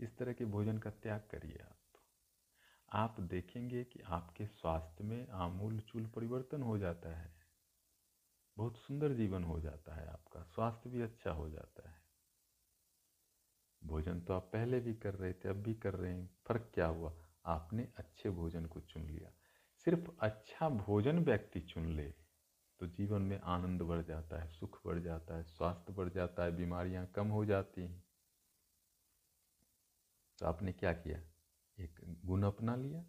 इस 0.00 0.16
तरह 0.18 0.32
के 0.32 0.44
भोजन 0.44 0.78
का 0.78 0.90
त्याग 0.90 1.28
करिए 1.30 1.62
आप। 1.62 1.83
आप 2.92 3.20
देखेंगे 3.20 3.84
कि 3.84 4.00
आपके 4.00 4.46
स्वास्थ्य 4.46 5.04
में 5.04 5.28
आमूल 5.28 5.80
चूल 5.80 6.06
परिवर्तन 6.06 6.62
हो 6.62 6.78
जाता 6.78 7.16
है। 7.16 7.34
बहुत 8.56 8.76
सुंदर 8.76 9.12
जीवन 9.12 9.44
हो 9.44 9.60
जाता 9.60 9.94
है 9.94 10.06
आपका, 10.08 10.42
स्वास्थ्य 10.42 10.90
भी 10.90 11.02
अच्छा 11.02 11.30
हो 11.30 11.50
जाता 11.50 11.90
है। 11.90 12.02
भोजन 13.84 14.20
तो 14.20 14.34
आप 14.34 14.50
पहले 14.52 14.80
भी 14.80 14.94
कर 14.94 15.14
रहे 15.14 15.32
थे, 15.32 15.48
अब 15.48 15.56
भी 15.56 15.74
कर 15.74 15.94
रहे 15.94 16.12
हैं, 16.12 16.30
फ़र्क 16.48 16.70
क्या 16.74 16.86
हुआ? 16.86 17.12
आपने 17.46 17.88
अच्छे 17.96 18.30
भोजन 18.30 18.66
को 18.66 18.80
चुन 18.80 19.02
लिया। 19.02 19.32
सिर्फ़ 19.84 20.10
अच्छा 20.20 20.68
भोजन 20.68 21.18
व्यक्ति 21.18 21.60
चुन 21.60 21.86
ले 21.86 22.14
तो 22.80 22.86
जीवन 22.86 23.22
में 23.22 23.40
आनंद 23.40 23.82
बढ़ 23.82 24.02
जाता 24.02 24.42
है, 24.42 24.48
सुख 24.48 24.86
बढ़ 24.86 24.98
जाता 24.98 25.36
है, 25.36 25.42
स्वास्थ्य 25.42 25.92
बढ़ 25.92 26.08
जाता 26.08 26.44
है, 26.44 26.56
बीमारियाँ 26.56 27.06
कम 27.06 27.28
हो 27.28 27.44
जाती 27.44 27.82
हैं। 27.82 28.04
तो 30.38 30.46
आपने 30.46 30.72
क्या 30.72 30.92
किया? 30.92 31.33
एक 31.80 32.20
गुण 32.24 32.42
अपना 32.42 32.76
लिया। 32.76 33.04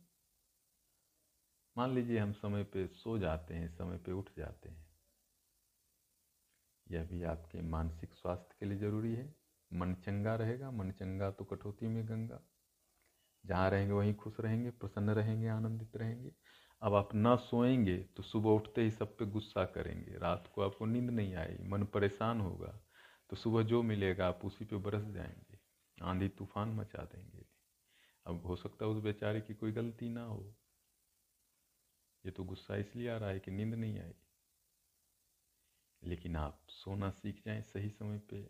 मान 1.78 1.93
लीजिए 1.93 2.19
हम 2.19 2.34
समय 2.34 2.63
पे 2.63 2.88
सो 2.88 3.17
जाते 3.17 3.54
हैं, 3.54 3.69
समय 3.69 3.97
पे 3.97 4.12
उठ 4.12 4.30
जाते 4.38 4.69
हैं। 4.69 4.88
यह 6.91 7.04
भी 7.04 7.23
आपके 7.23 7.62
मानसिक 7.62 8.13
स्वास्थ्य 8.13 8.56
के 8.60 8.65
लिए 8.65 8.78
ज़रूरी 8.78 9.15
है। 9.15 9.36
मन 9.73 9.93
चंगा 9.93 10.36
रहेगा, 10.36 10.71
मन 10.71 10.91
चंगा 10.91 11.32
तो 11.32 11.45
कटौती 11.45 11.88
में 11.88 12.08
गंगा। 12.08 12.41
जहाँ 13.45 13.69
रहेंगे 13.69 13.93
वहीं 13.93 14.15
खुश 14.15 14.39
रहेंगे, 14.39 14.69
प्रसन्न 14.69 15.10
रहेंगे, 15.10 15.47
आनंदित 15.47 15.97
रहेंगे। 15.97 16.36
अब 16.82 16.93
आप 16.93 17.10
न 17.15 17.36
सोएँगे 17.36 17.97
तो 17.97 18.23
सुबह 18.23 18.49
उठते 18.49 18.82
ही 18.82 18.91
सब 18.91 19.17
पे 19.17 19.25
गुस्सा 19.25 19.65
करेंगे। 19.65 20.17
रात 20.17 20.51
को 20.56 20.62
आपको 20.62 20.86
नींद 20.86 21.10
नहीं 21.10 21.36
आएगी, 21.36 21.63
मन 21.63 21.84
परेशान 21.84 22.41
होगा। 22.41 22.82
तो 23.30 23.36
सुबह 23.36 23.63
जो 23.63 23.84
मिलेगा 23.84 24.28
आप 24.28 24.39
उसी 24.45 24.65
पे 24.65 24.75
बरस 24.75 25.06
जाएँगे। 25.06 25.60
आंधी 26.01 26.28
तूफ़ान 26.28 26.69
मचा 26.69 27.04
देंगे। 27.04 27.55
अब 28.25 28.45
हो 28.45 28.55
सकता 28.55 28.85
है 28.85 28.91
उस 28.91 29.03
बेचारे 29.03 29.41
की 29.41 29.53
कोई 29.53 29.71
गलती 29.71 30.09
ना 30.09 30.23
हो। 30.23 30.55
ये 32.25 32.31
तो 32.31 32.43
गुस्सा 32.43 32.75
इसलिए 32.75 33.09
आ 33.09 33.17
रहा 33.17 33.29
है 33.29 33.39
कि 33.39 33.51
नींद 33.51 33.73
नहीं 33.73 33.99
आई। 33.99 34.13
लेकिन 36.03 36.35
आप 36.35 36.65
सोना 36.69 37.09
सीख 37.09 37.43
जाएँ 37.45 37.61
सही 37.61 37.89
समय 37.89 38.17
पे। 38.17 38.43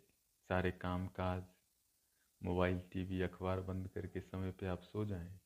सारे 0.50 0.70
काम 0.70 1.06
काज 1.06 1.42
मोबाइल, 2.42 2.80
टीवी, 2.92 3.22
अखबार 3.22 3.60
बंद 3.60 3.88
करके 3.88 4.20
समय 4.20 4.52
पे 4.52 4.66
आप 4.66 4.80
सो 4.82 5.04
जाएँ 5.04 5.40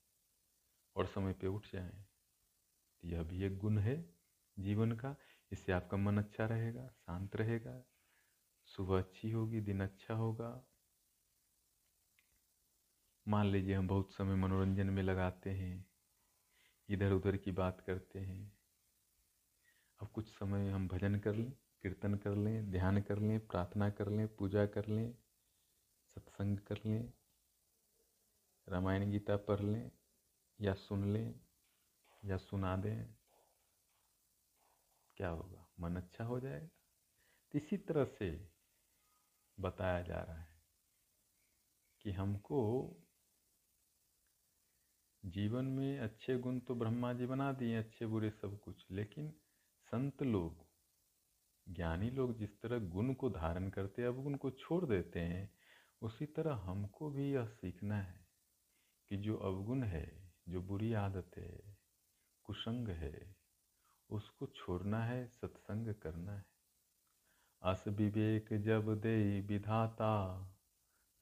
और 0.96 1.06
समय 1.06 1.32
पे 1.32 1.46
उठ 1.46 1.66
जाएँ। 1.72 2.06
तो 3.02 3.08
यह 3.08 3.22
भी 3.22 3.44
एक 3.44 3.58
गुण 3.58 3.78
है 3.78 4.14
जीवन 4.58 4.92
का। 4.92 5.16
इससे 5.52 5.72
आपका 5.72 5.96
मन 5.96 6.18
अच्छा 6.18 6.46
रहेगा, 6.46 6.88
शांत 6.88 7.36
रहेगा। 7.36 7.84
सुबह 8.66 8.98
अच्छी 8.98 9.30
होगी, 9.30 9.60
दिन 9.60 9.80
अच्छा 9.80 10.14
होगा। 10.14 10.69
मान 13.28 13.46
लीजिए 13.46 13.74
हम 13.74 13.88
बहुत 13.88 14.12
समय 14.12 14.34
मनोरंजन 14.34 14.86
में 14.86 15.02
लगाते 15.02 15.50
हैं 15.50 15.86
इधर 16.88 17.12
उधर 17.12 17.36
की 17.36 17.52
बात 17.52 17.80
करते 17.80 18.18
हैं। 18.18 18.52
अब 20.00 20.08
कुछ 20.08 20.28
समय 20.28 20.70
हम 20.70 20.88
भजन 20.88 21.18
कर 21.18 21.34
लें, 21.34 21.52
कीर्तन 21.82 22.14
कर 22.14 22.34
लें, 22.34 22.70
ध्यान 22.70 23.02
कर 23.02 23.18
लें, 23.18 23.46
प्रार्थना 23.46 23.90
कर 23.90 24.08
लें, 24.08 24.36
पूजा 24.36 24.66
कर 24.66 24.86
लें, 24.86 25.14
सत्संग 26.14 26.58
कर 26.58 26.78
लें, 26.86 27.12
रामायण 28.68 29.10
गीता 29.10 29.36
पढ़ 29.36 29.60
लें, 29.60 29.90
या 30.60 30.74
सुन 30.74 31.12
लें, 31.12 31.40
या 32.24 32.36
सुना 32.36 32.76
दें, 32.76 33.14
क्या 35.16 35.28
होगा? 35.28 35.68
मन 35.80 35.96
अच्छा 35.96 36.24
हो 36.24 36.40
जाएगा। 36.40 36.68
तो 37.52 37.58
इसी 37.58 37.76
तरह 37.76 38.04
से 38.04 38.48
बताया 39.60 40.02
जा 40.02 40.20
रहा 40.20 40.36
है 40.36 40.62
कि 42.00 42.10
हमको 42.10 42.60
जीवन 45.24 45.64
में 45.64 45.98
अच्छे 45.98 46.38
गुण 46.38 46.58
तो 46.58 46.74
ब्रह्मा 46.74 47.12
जी 47.12 47.26
बना 47.26 47.52
दिए, 47.52 47.76
अच्छे 47.76 48.06
बुरे 48.06 48.30
सब 48.30 48.60
कुछ, 48.60 48.86
लेकिन 48.90 49.32
संत 49.80 50.22
लोग, 50.22 50.66
ज्ञानी 51.68 52.10
लोग 52.10 52.38
जिस 52.38 52.60
तरह 52.60 52.78
गुण 52.78 53.14
को 53.14 53.30
धारण 53.30 53.68
करते 53.68 54.02
हैं 54.02 54.08
अवगुण 54.08 54.34
को 54.34 54.50
छोड़ 54.50 54.84
देते 54.84 55.20
हैं, 55.20 55.54
उसी 56.02 56.26
तरह 56.26 56.54
हमको 56.54 57.10
भी 57.10 57.32
यह 57.32 57.46
सीखना 57.46 57.96
है 57.96 58.26
कि 59.08 59.16
जो 59.16 59.36
अवगुण 59.36 59.82
है, 59.82 60.32
जो 60.48 60.62
बुरी 60.62 60.92
आदत 60.92 61.30
है, 61.38 61.78
कुसंग 62.44 62.88
है, 62.88 63.36
उसको 64.10 64.46
छोड़ना 64.46 65.04
है, 65.04 65.26
सत्संग 65.26 65.94
करना 65.94 66.32
है। 66.32 66.44
अस 67.62 67.84
विवेक 67.88 68.48
जब 68.52 69.00
दे 69.00 69.40
विधाता, 69.40 70.44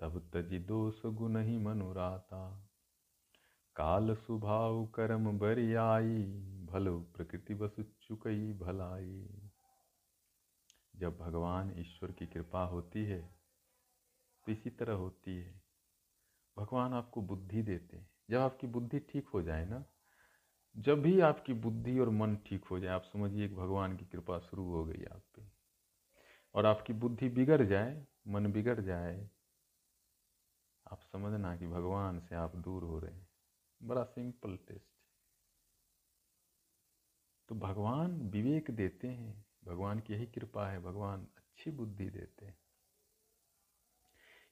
तब 0.00 0.30
तजी 0.34 0.58
दोष 0.58 1.06
गुण 1.06 1.36
ही 1.36 1.58
मनुराता। 1.58 2.67
काल 3.78 4.14
सुभाव 4.14 4.86
कर्म 4.86 5.38
बरियाई 5.38 6.22
भलो 6.64 7.00
प्रकृति 7.00 7.54
बस 7.54 7.76
चुकई 8.02 8.52
भलाई। 8.52 9.50
जब 10.96 11.18
भगवान 11.18 11.72
ईश्वर 11.78 12.12
की 12.12 12.26
कृपा 12.26 12.64
होती 12.64 13.04
है 13.04 13.20
तो 14.46 14.52
इसी 14.52 14.70
तरह 14.70 14.94
होती 14.94 15.36
है। 15.36 15.62
भगवान 16.58 16.92
आपको 16.92 17.22
बुद्धि 17.22 17.62
देते 17.62 17.96
हैं। 17.96 18.10
जब 18.30 18.38
आपकी 18.38 18.66
बुद्धि 18.66 18.98
ठीक 18.98 19.28
हो 19.28 19.42
जाए 19.42 19.66
ना, 19.66 19.84
जब 20.76 21.02
भी 21.02 21.20
आपकी 21.20 21.52
बुद्धि 21.52 21.98
और 21.98 22.10
मन 22.10 22.36
ठीक 22.36 22.64
हो 22.64 22.80
जाए, 22.80 22.94
आप 22.94 23.02
समझिए 23.02 23.48
कि 23.48 23.54
भगवान 23.54 23.96
की 23.96 24.04
कृपा 24.04 24.38
शुरू 24.38 24.70
हो 24.70 24.84
गई 24.84 25.04
आप 25.04 25.22
पे। 25.36 25.42
और 26.54 26.66
आपकी 26.66 26.92
बुद्धि 26.92 27.28
बिगड़ 27.28 27.62
जाए, 27.62 28.06
मन 28.28 28.52
बिगड़ 28.52 28.80
जाए, 28.80 29.30
आप 30.90 31.00
समझना 31.12 31.56
कि 31.56 31.66
भगवान 31.66 32.20
से 32.20 32.34
आप 32.34 32.56
दूर 32.56 32.84
हो 32.84 32.98
रहे 32.98 33.14
हैं। 33.14 33.27
बड़ा 33.82 34.04
सिंपल 34.04 34.56
टेस्ट। 34.56 34.98
तो 37.48 37.54
भगवान 37.54 38.30
विवेक 38.30 38.70
देते 38.70 39.08
हैं, 39.08 39.46
भगवान 39.64 40.00
की 40.00 40.12
यही 40.12 40.26
कृपा 40.26 40.68
है, 40.68 40.80
भगवान 40.80 41.28
अच्छी 41.36 41.70
बुद्धि 41.70 42.10
देते 42.10 42.46
हैं। 42.46 42.58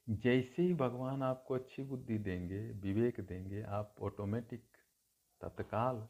जैसे 0.08 0.62
ही 0.62 0.74
भगवान 0.74 1.22
आपको 1.22 1.54
अच्छी 1.54 1.82
बुद्धि 1.82 2.18
देंगे, 2.18 2.70
विवेक 2.72 3.20
देंगे, 3.20 3.62
आप 3.62 3.94
ऑटोमेटिक 4.00 4.76
तत्काल 5.40 6.08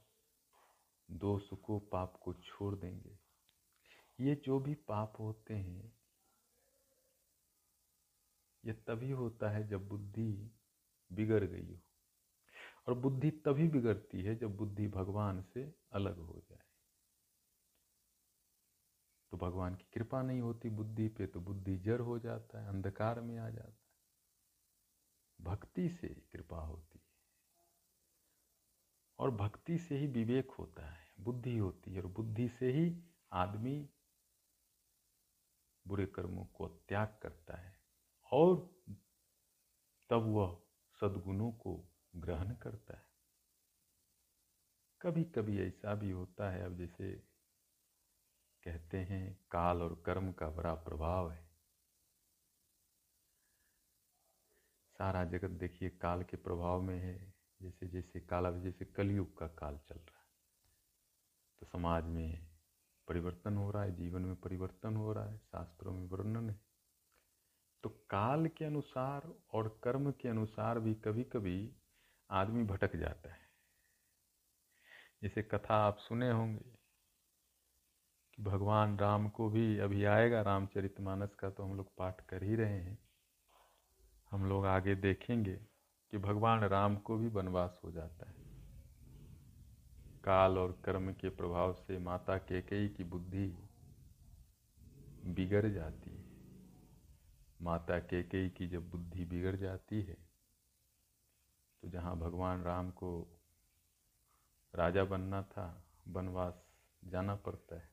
दोष 1.10 1.48
को 1.48 1.78
पाप 1.78 2.18
को 2.22 2.34
छोड़ 2.34 2.74
देंगे। 2.74 3.18
ये 4.20 4.34
जो 4.34 4.60
भी 4.60 4.74
पाप 4.74 5.12
होते 5.18 5.54
हैं, 5.54 5.98
ये 8.64 8.72
तभी 8.72 9.10
होता 9.10 9.50
है 9.50 9.68
जब 9.68 9.88
बुद्धि 9.88 10.56
बिगड़ 11.12 11.44
गई 11.44 11.74
हो। 11.74 11.85
और 12.86 12.94
बुद्धि 12.94 13.30
तभी 13.30 13.68
बिगड़ती 13.68 14.22
है 14.22 14.36
जब 14.36 14.56
बुद्धि 14.56 14.88
भगवान 14.88 15.42
से 15.42 15.74
अलग 15.92 16.18
हो 16.18 16.40
जाए। 16.40 16.66
तो 19.30 19.36
भगवान 19.36 19.74
की 19.74 19.84
कृपा 19.94 20.22
नहीं 20.22 20.40
होती 20.40 20.70
बुद्धि 20.70 21.08
पे 21.08 21.26
तो 21.26 21.40
बुद्धि 21.40 21.76
जड़ 21.76 22.00
हो 22.00 22.18
जाता 22.18 22.62
है, 22.62 22.68
अंधकार 22.68 23.20
में 23.20 23.38
आ 23.38 23.50
जाता 23.50 23.68
है। 23.68 23.86
भक्ति 25.40 25.88
से 25.88 26.08
कृपा 26.08 26.60
होती 26.60 26.98
है। 26.98 27.06
और 29.18 29.30
भक्ति 29.30 29.78
से 29.78 29.98
ही 29.98 30.06
विवेक 30.06 30.50
होता 30.50 30.90
है, 30.90 31.14
बुद्धि 31.20 31.58
होती 31.58 31.94
है, 31.94 32.00
और 32.00 32.06
बुद्धि 32.06 32.48
से 32.48 32.72
ही 32.72 33.04
आदमी 33.32 33.90
बुरे 35.86 36.06
कर्मों 36.06 36.44
को 36.44 36.68
त्याग 36.68 37.18
करता 37.22 37.56
है। 37.56 37.80
और 38.32 38.56
तब 40.10 40.22
वह 40.22 40.62
सद्गुणों 40.92 41.52
को 41.52 41.95
ग्रहण 42.16 42.54
करता 42.54 42.96
है। 42.96 43.06
कभी 45.02 45.24
कभी 45.24 45.66
ऐसा 45.66 45.94
भी 45.94 46.10
होता 46.10 46.50
है, 46.50 46.62
अब 46.62 46.78
जैसे 46.78 47.12
कहते 48.64 48.98
हैं, 48.98 49.46
काल 49.50 49.82
और 49.82 50.02
कर्म 50.06 50.32
का 50.32 50.48
बड़ा 50.48 50.74
प्रभाव 50.74 51.30
है। 51.30 51.46
सारा 54.98 55.24
जगत 55.24 55.50
देखिए, 55.50 55.90
काल 55.90 56.22
के 56.22 56.36
प्रभाव 56.36 56.82
में 56.82 56.98
है, 56.98 57.34
जैसे 57.62 57.88
जैसे 57.88 58.20
काला 58.20 58.50
जैसे 58.50 58.84
कलयुग 58.84 59.38
का 59.38 59.46
काल 59.46 59.78
चल 59.78 59.94
रहा 59.94 60.18
है। 60.18 60.26
तो 61.60 61.66
समाज 61.66 62.04
में 62.04 62.56
परिवर्तन 63.08 63.56
हो 63.56 63.70
रहा 63.70 63.82
है, 63.82 63.96
जीवन 63.96 64.22
में 64.22 64.36
परिवर्तन 64.36 64.96
हो 64.96 65.12
रहा 65.12 65.24
है, 65.24 65.38
शास्त्रों 65.38 65.92
में 65.92 66.08
वर्णन 66.08 66.50
है। 66.50 66.60
तो 67.82 67.88
काल 68.10 68.46
के 68.46 68.64
अनुसार 68.64 69.34
और 69.52 69.80
कर्म 69.84 70.12
के 70.12 70.28
अनुसार 70.28 70.80
भी 70.80 70.94
कभी 70.94 71.24
कभी 71.24 71.76
आदमी 72.30 72.64
भटक 72.64 72.96
जाता 72.96 73.32
है। 73.32 73.46
जैसे 75.22 75.42
कथा 75.42 75.74
आप 75.74 75.98
सुने 75.98 76.30
होंगे 76.30 76.78
कि 78.34 78.42
भगवान 78.42 78.98
राम 78.98 79.28
को 79.28 79.50
भी 79.50 79.78
अभी 79.78 80.04
आएगा 80.04 80.42
रामचरितमानस 80.42 81.34
का 81.34 81.50
तो 81.50 81.62
हम 81.62 81.76
लोग 81.76 81.96
पाठ 81.96 82.20
कर 82.20 82.42
ही 82.42 82.54
रहे 82.54 82.80
हैं। 82.80 82.98
हम 84.30 84.46
लोग 84.46 84.66
आगे 84.66 84.94
देखेंगे 84.94 85.56
कि 86.12 86.18
भगवान 86.18 86.64
राम 86.64 86.96
को 86.96 87.16
भी 87.16 87.28
वनवास 87.28 87.80
हो 87.84 87.90
जाता 87.90 88.28
है। 88.28 88.34
काल 90.24 90.58
और 90.58 90.82
कर्म 90.84 91.12
के 91.12 91.28
प्रभाव 91.28 91.72
से 91.74 91.98
माता 91.98 92.38
केकई 92.38 92.88
की 92.88 93.04
बुद्धि 93.04 93.46
बिगड़ 95.24 95.66
जाती 95.66 96.10
है। 96.10 96.24
माता 97.62 97.98
केकई 97.98 98.48
की 98.48 98.68
जब 98.68 98.90
बुद्धि 98.90 99.24
बिगड़ 99.24 99.56
जाती 99.56 100.02
है 100.02 100.25
तो 101.86 101.90
जहाँ 101.90 102.18
भगवान 102.18 102.62
राम 102.62 102.90
को 102.90 103.40
राजा 104.74 105.04
बनना 105.04 105.42
था, 105.42 105.84
वनवास 106.08 106.66
जाना 107.04 107.36
पड़ता 107.36 107.76
है। 107.76 107.90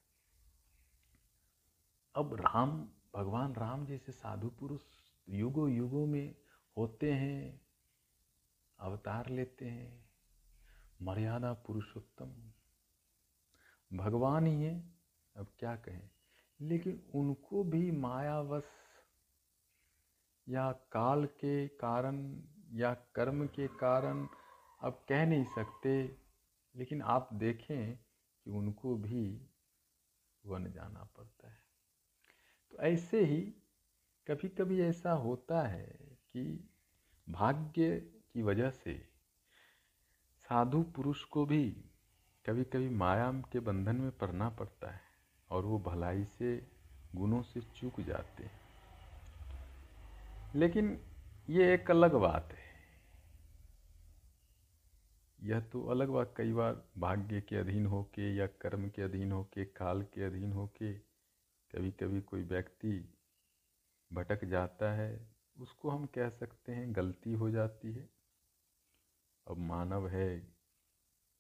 अब 2.16 2.34
राम, 2.34 2.90
भगवान 3.16 3.56
राम 3.56 3.86
जैसे 3.86 4.12
साधु 4.12 4.50
पुरुष 4.50 4.82
युगों 5.30 5.70
युगों 5.70 6.06
में 6.06 6.36
होते 6.78 7.14
हैं, 7.14 7.62
अवतार 8.80 9.30
लेते 9.30 9.66
हैं, 9.66 10.10
मर्यादा 11.02 11.54
पुरुषोत्तम। 11.54 12.52
भगवान 13.98 14.48
ही 14.48 14.64
है, 14.64 14.94
अब 15.36 15.48
क्या 15.60 15.76
कहें? 15.76 16.10
लेकिन 16.62 17.12
उनको 17.16 17.64
भी 17.64 17.92
मायावश 17.92 18.66
या 20.50 20.72
काल 20.72 21.26
के 21.26 21.68
कारण 21.68 22.44
या 22.74 22.94
कर्म 22.94 23.48
के 23.48 23.68
कारण 23.68 24.28
अब 24.82 25.06
कह 25.10 25.26
नहीं 25.26 25.44
सकते, 25.44 26.18
लेकिन 26.76 27.02
आप 27.02 27.30
देखें 27.34 27.98
कि 28.44 28.52
उनको 28.52 28.96
भी 28.96 29.48
वन 30.46 30.72
जाना 30.72 31.10
पड़ता 31.18 31.50
है। 31.50 31.64
तो 32.72 32.78
ऐसे 32.78 33.26
ही 33.26 33.42
कभी 34.28 34.50
कभी 34.50 34.82
ऐसा 34.82 35.12
होता 35.12 35.62
है 35.62 35.98
कि 36.34 36.70
भाग्य 37.30 38.00
की 38.34 38.42
वजह 38.42 38.70
से 38.70 39.10
साधु 40.38 40.84
पुरुष 40.84 41.24
को 41.24 41.46
भी 41.46 41.72
कभी 42.46 42.64
कभी 42.64 42.90
माया 42.90 43.32
के 43.32 43.60
बंधन 43.60 43.96
में 43.96 44.12
पड़ना 44.12 44.50
पड़ता 44.50 44.92
है 44.92 45.02
और 45.50 45.66
वो 45.66 45.80
भलाई 45.80 46.26
से, 46.26 46.68
गुणों 47.16 47.42
से 47.42 47.62
चूक 47.62 48.02
जाते 48.02 48.44
हैं। 48.44 48.60
लेकिन 50.56 51.02
ये 51.50 51.74
एक 51.74 51.92
अलग 51.92 52.14
बात 52.14 52.50
है। 52.52 52.63
यह 55.44 55.60
तो 55.60 55.84
अलग 55.84 56.10
बात, 56.10 56.34
कई 56.38 56.54
बार 56.54 56.90
भाग्य 56.98 57.42
के 57.42 57.56
अधीन 57.56 57.86
होके 57.86 58.36
या 58.36 58.48
कर्म 58.48 58.90
के 58.90 59.02
अधीन 59.02 59.32
होके, 59.32 59.66
काल 59.66 60.02
के 60.04 60.24
अधीन 60.24 60.54
होके 60.54 60.94
कभी 61.74 61.92
कभी 61.92 62.22
कोई 62.22 62.44
व्यक्ति 62.44 63.14
भटक 64.14 64.46
जाता 64.46 64.94
है, 64.94 65.36
उसको 65.58 65.90
हम 65.90 66.06
कह 66.06 66.30
सकते 66.30 66.72
हैं 66.72 66.96
गलती 66.96 67.34
हो 67.34 67.50
जाती 67.50 67.94
है। 67.94 68.10
अब 69.48 69.58
मानव 69.58 70.08
है, 70.08 70.54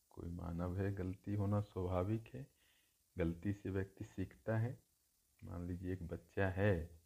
कोई 0.10 0.30
मानव 0.30 0.78
है, 0.78 0.94
गलती 0.94 1.36
होना 1.36 1.62
स्वाभाविक 1.62 2.28
है, 2.34 2.48
गलती 3.18 3.54
से 3.54 3.70
व्यक्ति 3.70 4.06
सीखता 4.06 4.58
है। 4.58 4.78
मान 5.44 5.68
लीजिए 5.68 5.94
एक 5.94 6.08
बच्चा 6.08 6.50
है, 6.50 7.00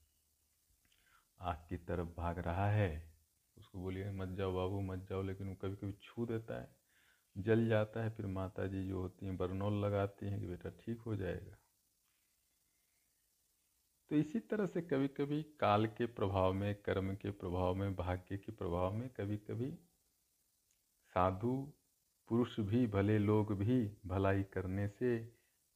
आग 1.39 1.65
की 1.69 1.77
तरफ़ 1.77 2.09
भाग 2.17 2.39
रहा 2.39 2.69
है, 2.71 3.13
उसको 3.57 3.79
बोलिए, 3.79 4.11
मत 4.11 4.29
जाओ 4.29 4.53
बाबू, 4.53 4.81
मत 4.81 5.07
जाओ, 5.09 5.21
लेकिन 5.21 5.47
वो 5.47 5.55
कभी 5.55 5.75
कभी 5.75 5.93
छू 6.01 6.25
देता 6.25 6.61
है। 6.61 6.76
जल 7.37 7.67
जाता 7.67 8.03
है, 8.03 8.09
फिर 8.09 8.25
माता 8.25 8.67
जी 8.67 8.87
जो 8.87 8.99
होती 8.99 9.25
हैं, 9.25 9.37
बरनौल 9.37 9.85
लगाती 9.85 10.25
हैं 10.25 10.39
कि 10.39 10.47
बेटा 10.47 10.69
ठीक 10.69 11.01
हो 11.01 11.15
जाएगा। 11.15 11.57
तो 14.09 14.15
इसी 14.15 14.39
तरह 14.39 14.65
से 14.65 14.81
कभी 14.81 15.07
कभी 15.07 15.43
काल 15.43 15.85
के 15.85 16.05
प्रभाव 16.05 16.53
में, 16.53 16.75
कर्म 16.75 17.15
के 17.15 17.31
प्रभाव 17.31 17.75
में, 17.75 17.95
भाग्य 17.95 18.37
के 18.37 18.51
प्रभाव 18.51 18.93
में 18.93 19.09
कभी 19.09 19.37
कभी 19.37 19.71
साधु 21.13 21.73
पुरुष 22.27 22.59
भी, 22.59 22.87
भले 22.87 23.19
लोग 23.19 23.57
भी 23.57 23.97
भलाई 24.05 24.43
करने 24.43 24.87
से 24.87 25.33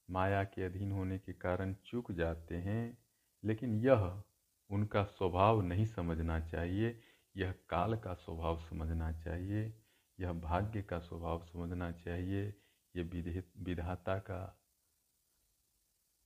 माया 0.10 0.44
के 0.44 0.64
अधीन 0.64 0.92
होने 0.92 1.20
के 1.20 1.34
कारण 1.34 1.76
चूक 1.86 2.12
जाते 2.12 2.56
हैं, 2.56 2.98
लेकिन 3.44 3.76
यह 3.76 4.24
उनका 4.70 5.04
स्वभाव 5.04 5.62
नहीं 5.62 5.86
समझना 5.86 6.40
चाहिए, 6.40 7.02
यह 7.38 7.54
काल 7.70 7.98
का 7.98 8.14
स्वभाव 8.14 8.60
समझना 8.60 9.12
चाहिए। 9.12 9.81
यह 10.22 10.34
भाग्य 10.34 10.82
का 10.82 11.00
स्वभाव 11.00 11.46
समझना 11.46 11.92
चाहिए 11.92 12.50
ये 12.96 13.04
विधाता 13.58 14.18
का 14.20 14.42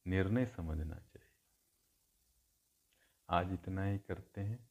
निर्णय 0.07 0.45
समझना 0.45 0.95
चाहिए। 0.95 1.29
आज 3.29 3.53
इतना 3.53 3.85
ही 3.85 3.99
करते 3.99 4.41
हैं, 4.41 4.69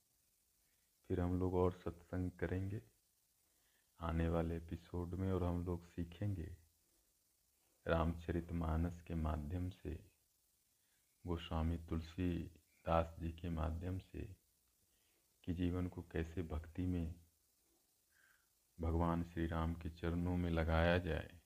फिर 1.08 1.20
हम 1.20 1.38
लोग 1.40 1.54
और 1.54 1.72
सत्संग 1.72 2.30
करेंगे, 2.30 2.82
आने 4.00 4.28
वाले 4.28 4.56
एपिसोड 4.56 5.14
में 5.14 5.32
और 5.32 5.44
हम 5.44 5.64
लोग 5.64 5.86
सीखेंगे। 5.86 6.56
रामचरित 7.86 8.52
मानस 8.52 9.00
के 9.00 9.14
माध्यम 9.14 9.70
से, 9.70 9.94
गोस्वामी 11.26 11.78
तुलसी 11.78 12.38
दास 12.86 13.16
जी 13.20 13.32
के 13.32 13.48
माध्यम 13.48 13.98
से, 13.98 14.36
कि 15.44 15.54
जीवन 15.54 15.88
को 15.88 16.02
कैसे 16.02 16.42
भक्ति 16.42 16.86
में 16.86 17.23
भगवान 18.80 19.24
श्री 19.24 19.46
राम 19.46 19.74
के 19.74 19.90
चरणों 19.90 20.36
में 20.36 20.50
लगाया 20.50 20.98
जाए, 20.98 21.40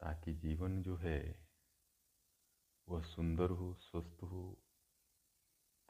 ताकि 0.00 0.34
जीवन 0.34 0.82
जो 0.82 0.96
है, 0.96 1.48
वह 2.88 3.02
सुंदर 3.02 3.50
हो, 3.50 3.74
स्वस्थ 3.74 4.22
हो, 4.22 4.62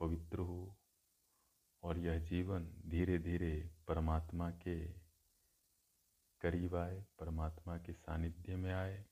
पवित्र 0.01 0.38
हो, 0.38 0.77
और 1.83 1.99
यह 1.99 2.18
जीवन 2.18 2.83
धीरे 2.87 3.18
धीरे 3.18 3.70
परमात्मा 3.88 4.51
के 4.51 4.87
करीब 6.40 6.77
आए, 6.77 7.07
परमात्मा 7.18 7.79
के 7.79 7.92
सानिध्य 7.92 8.57
में 8.57 8.72
आए, 8.72 9.07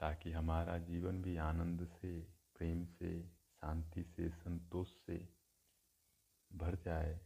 ताकि 0.00 0.32
हमारा 0.32 0.78
जीवन 0.78 1.22
भी 1.22 1.36
आनंद 1.36 1.86
से, 1.86 2.20
प्रेम 2.56 2.84
से, 2.84 3.28
शांति 3.28 4.04
से, 4.04 4.30
संतोष 4.30 4.88
से 4.88 5.28
भर 6.52 6.76
जाए, 6.76 7.20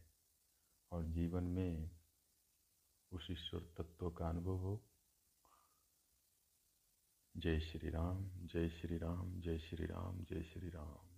और 0.91 1.05
जीवन 1.05 1.43
में 1.43 2.00
उस 3.13 3.27
ईश्वर 3.31 3.61
तत्व 3.77 4.09
का 4.09 4.29
अनुभव 4.29 4.55
हो। 4.55 4.83
जय 7.37 7.59
श्री 7.59 7.89
राम, 7.89 8.29
जय 8.47 8.69
श्री 8.69 8.97
राम, 8.97 9.41
जय 9.41 9.57
श्री 9.59 9.85
राम, 9.85 10.23
जय 10.23 10.43
श्री 10.43 10.69
राम। 10.69 11.11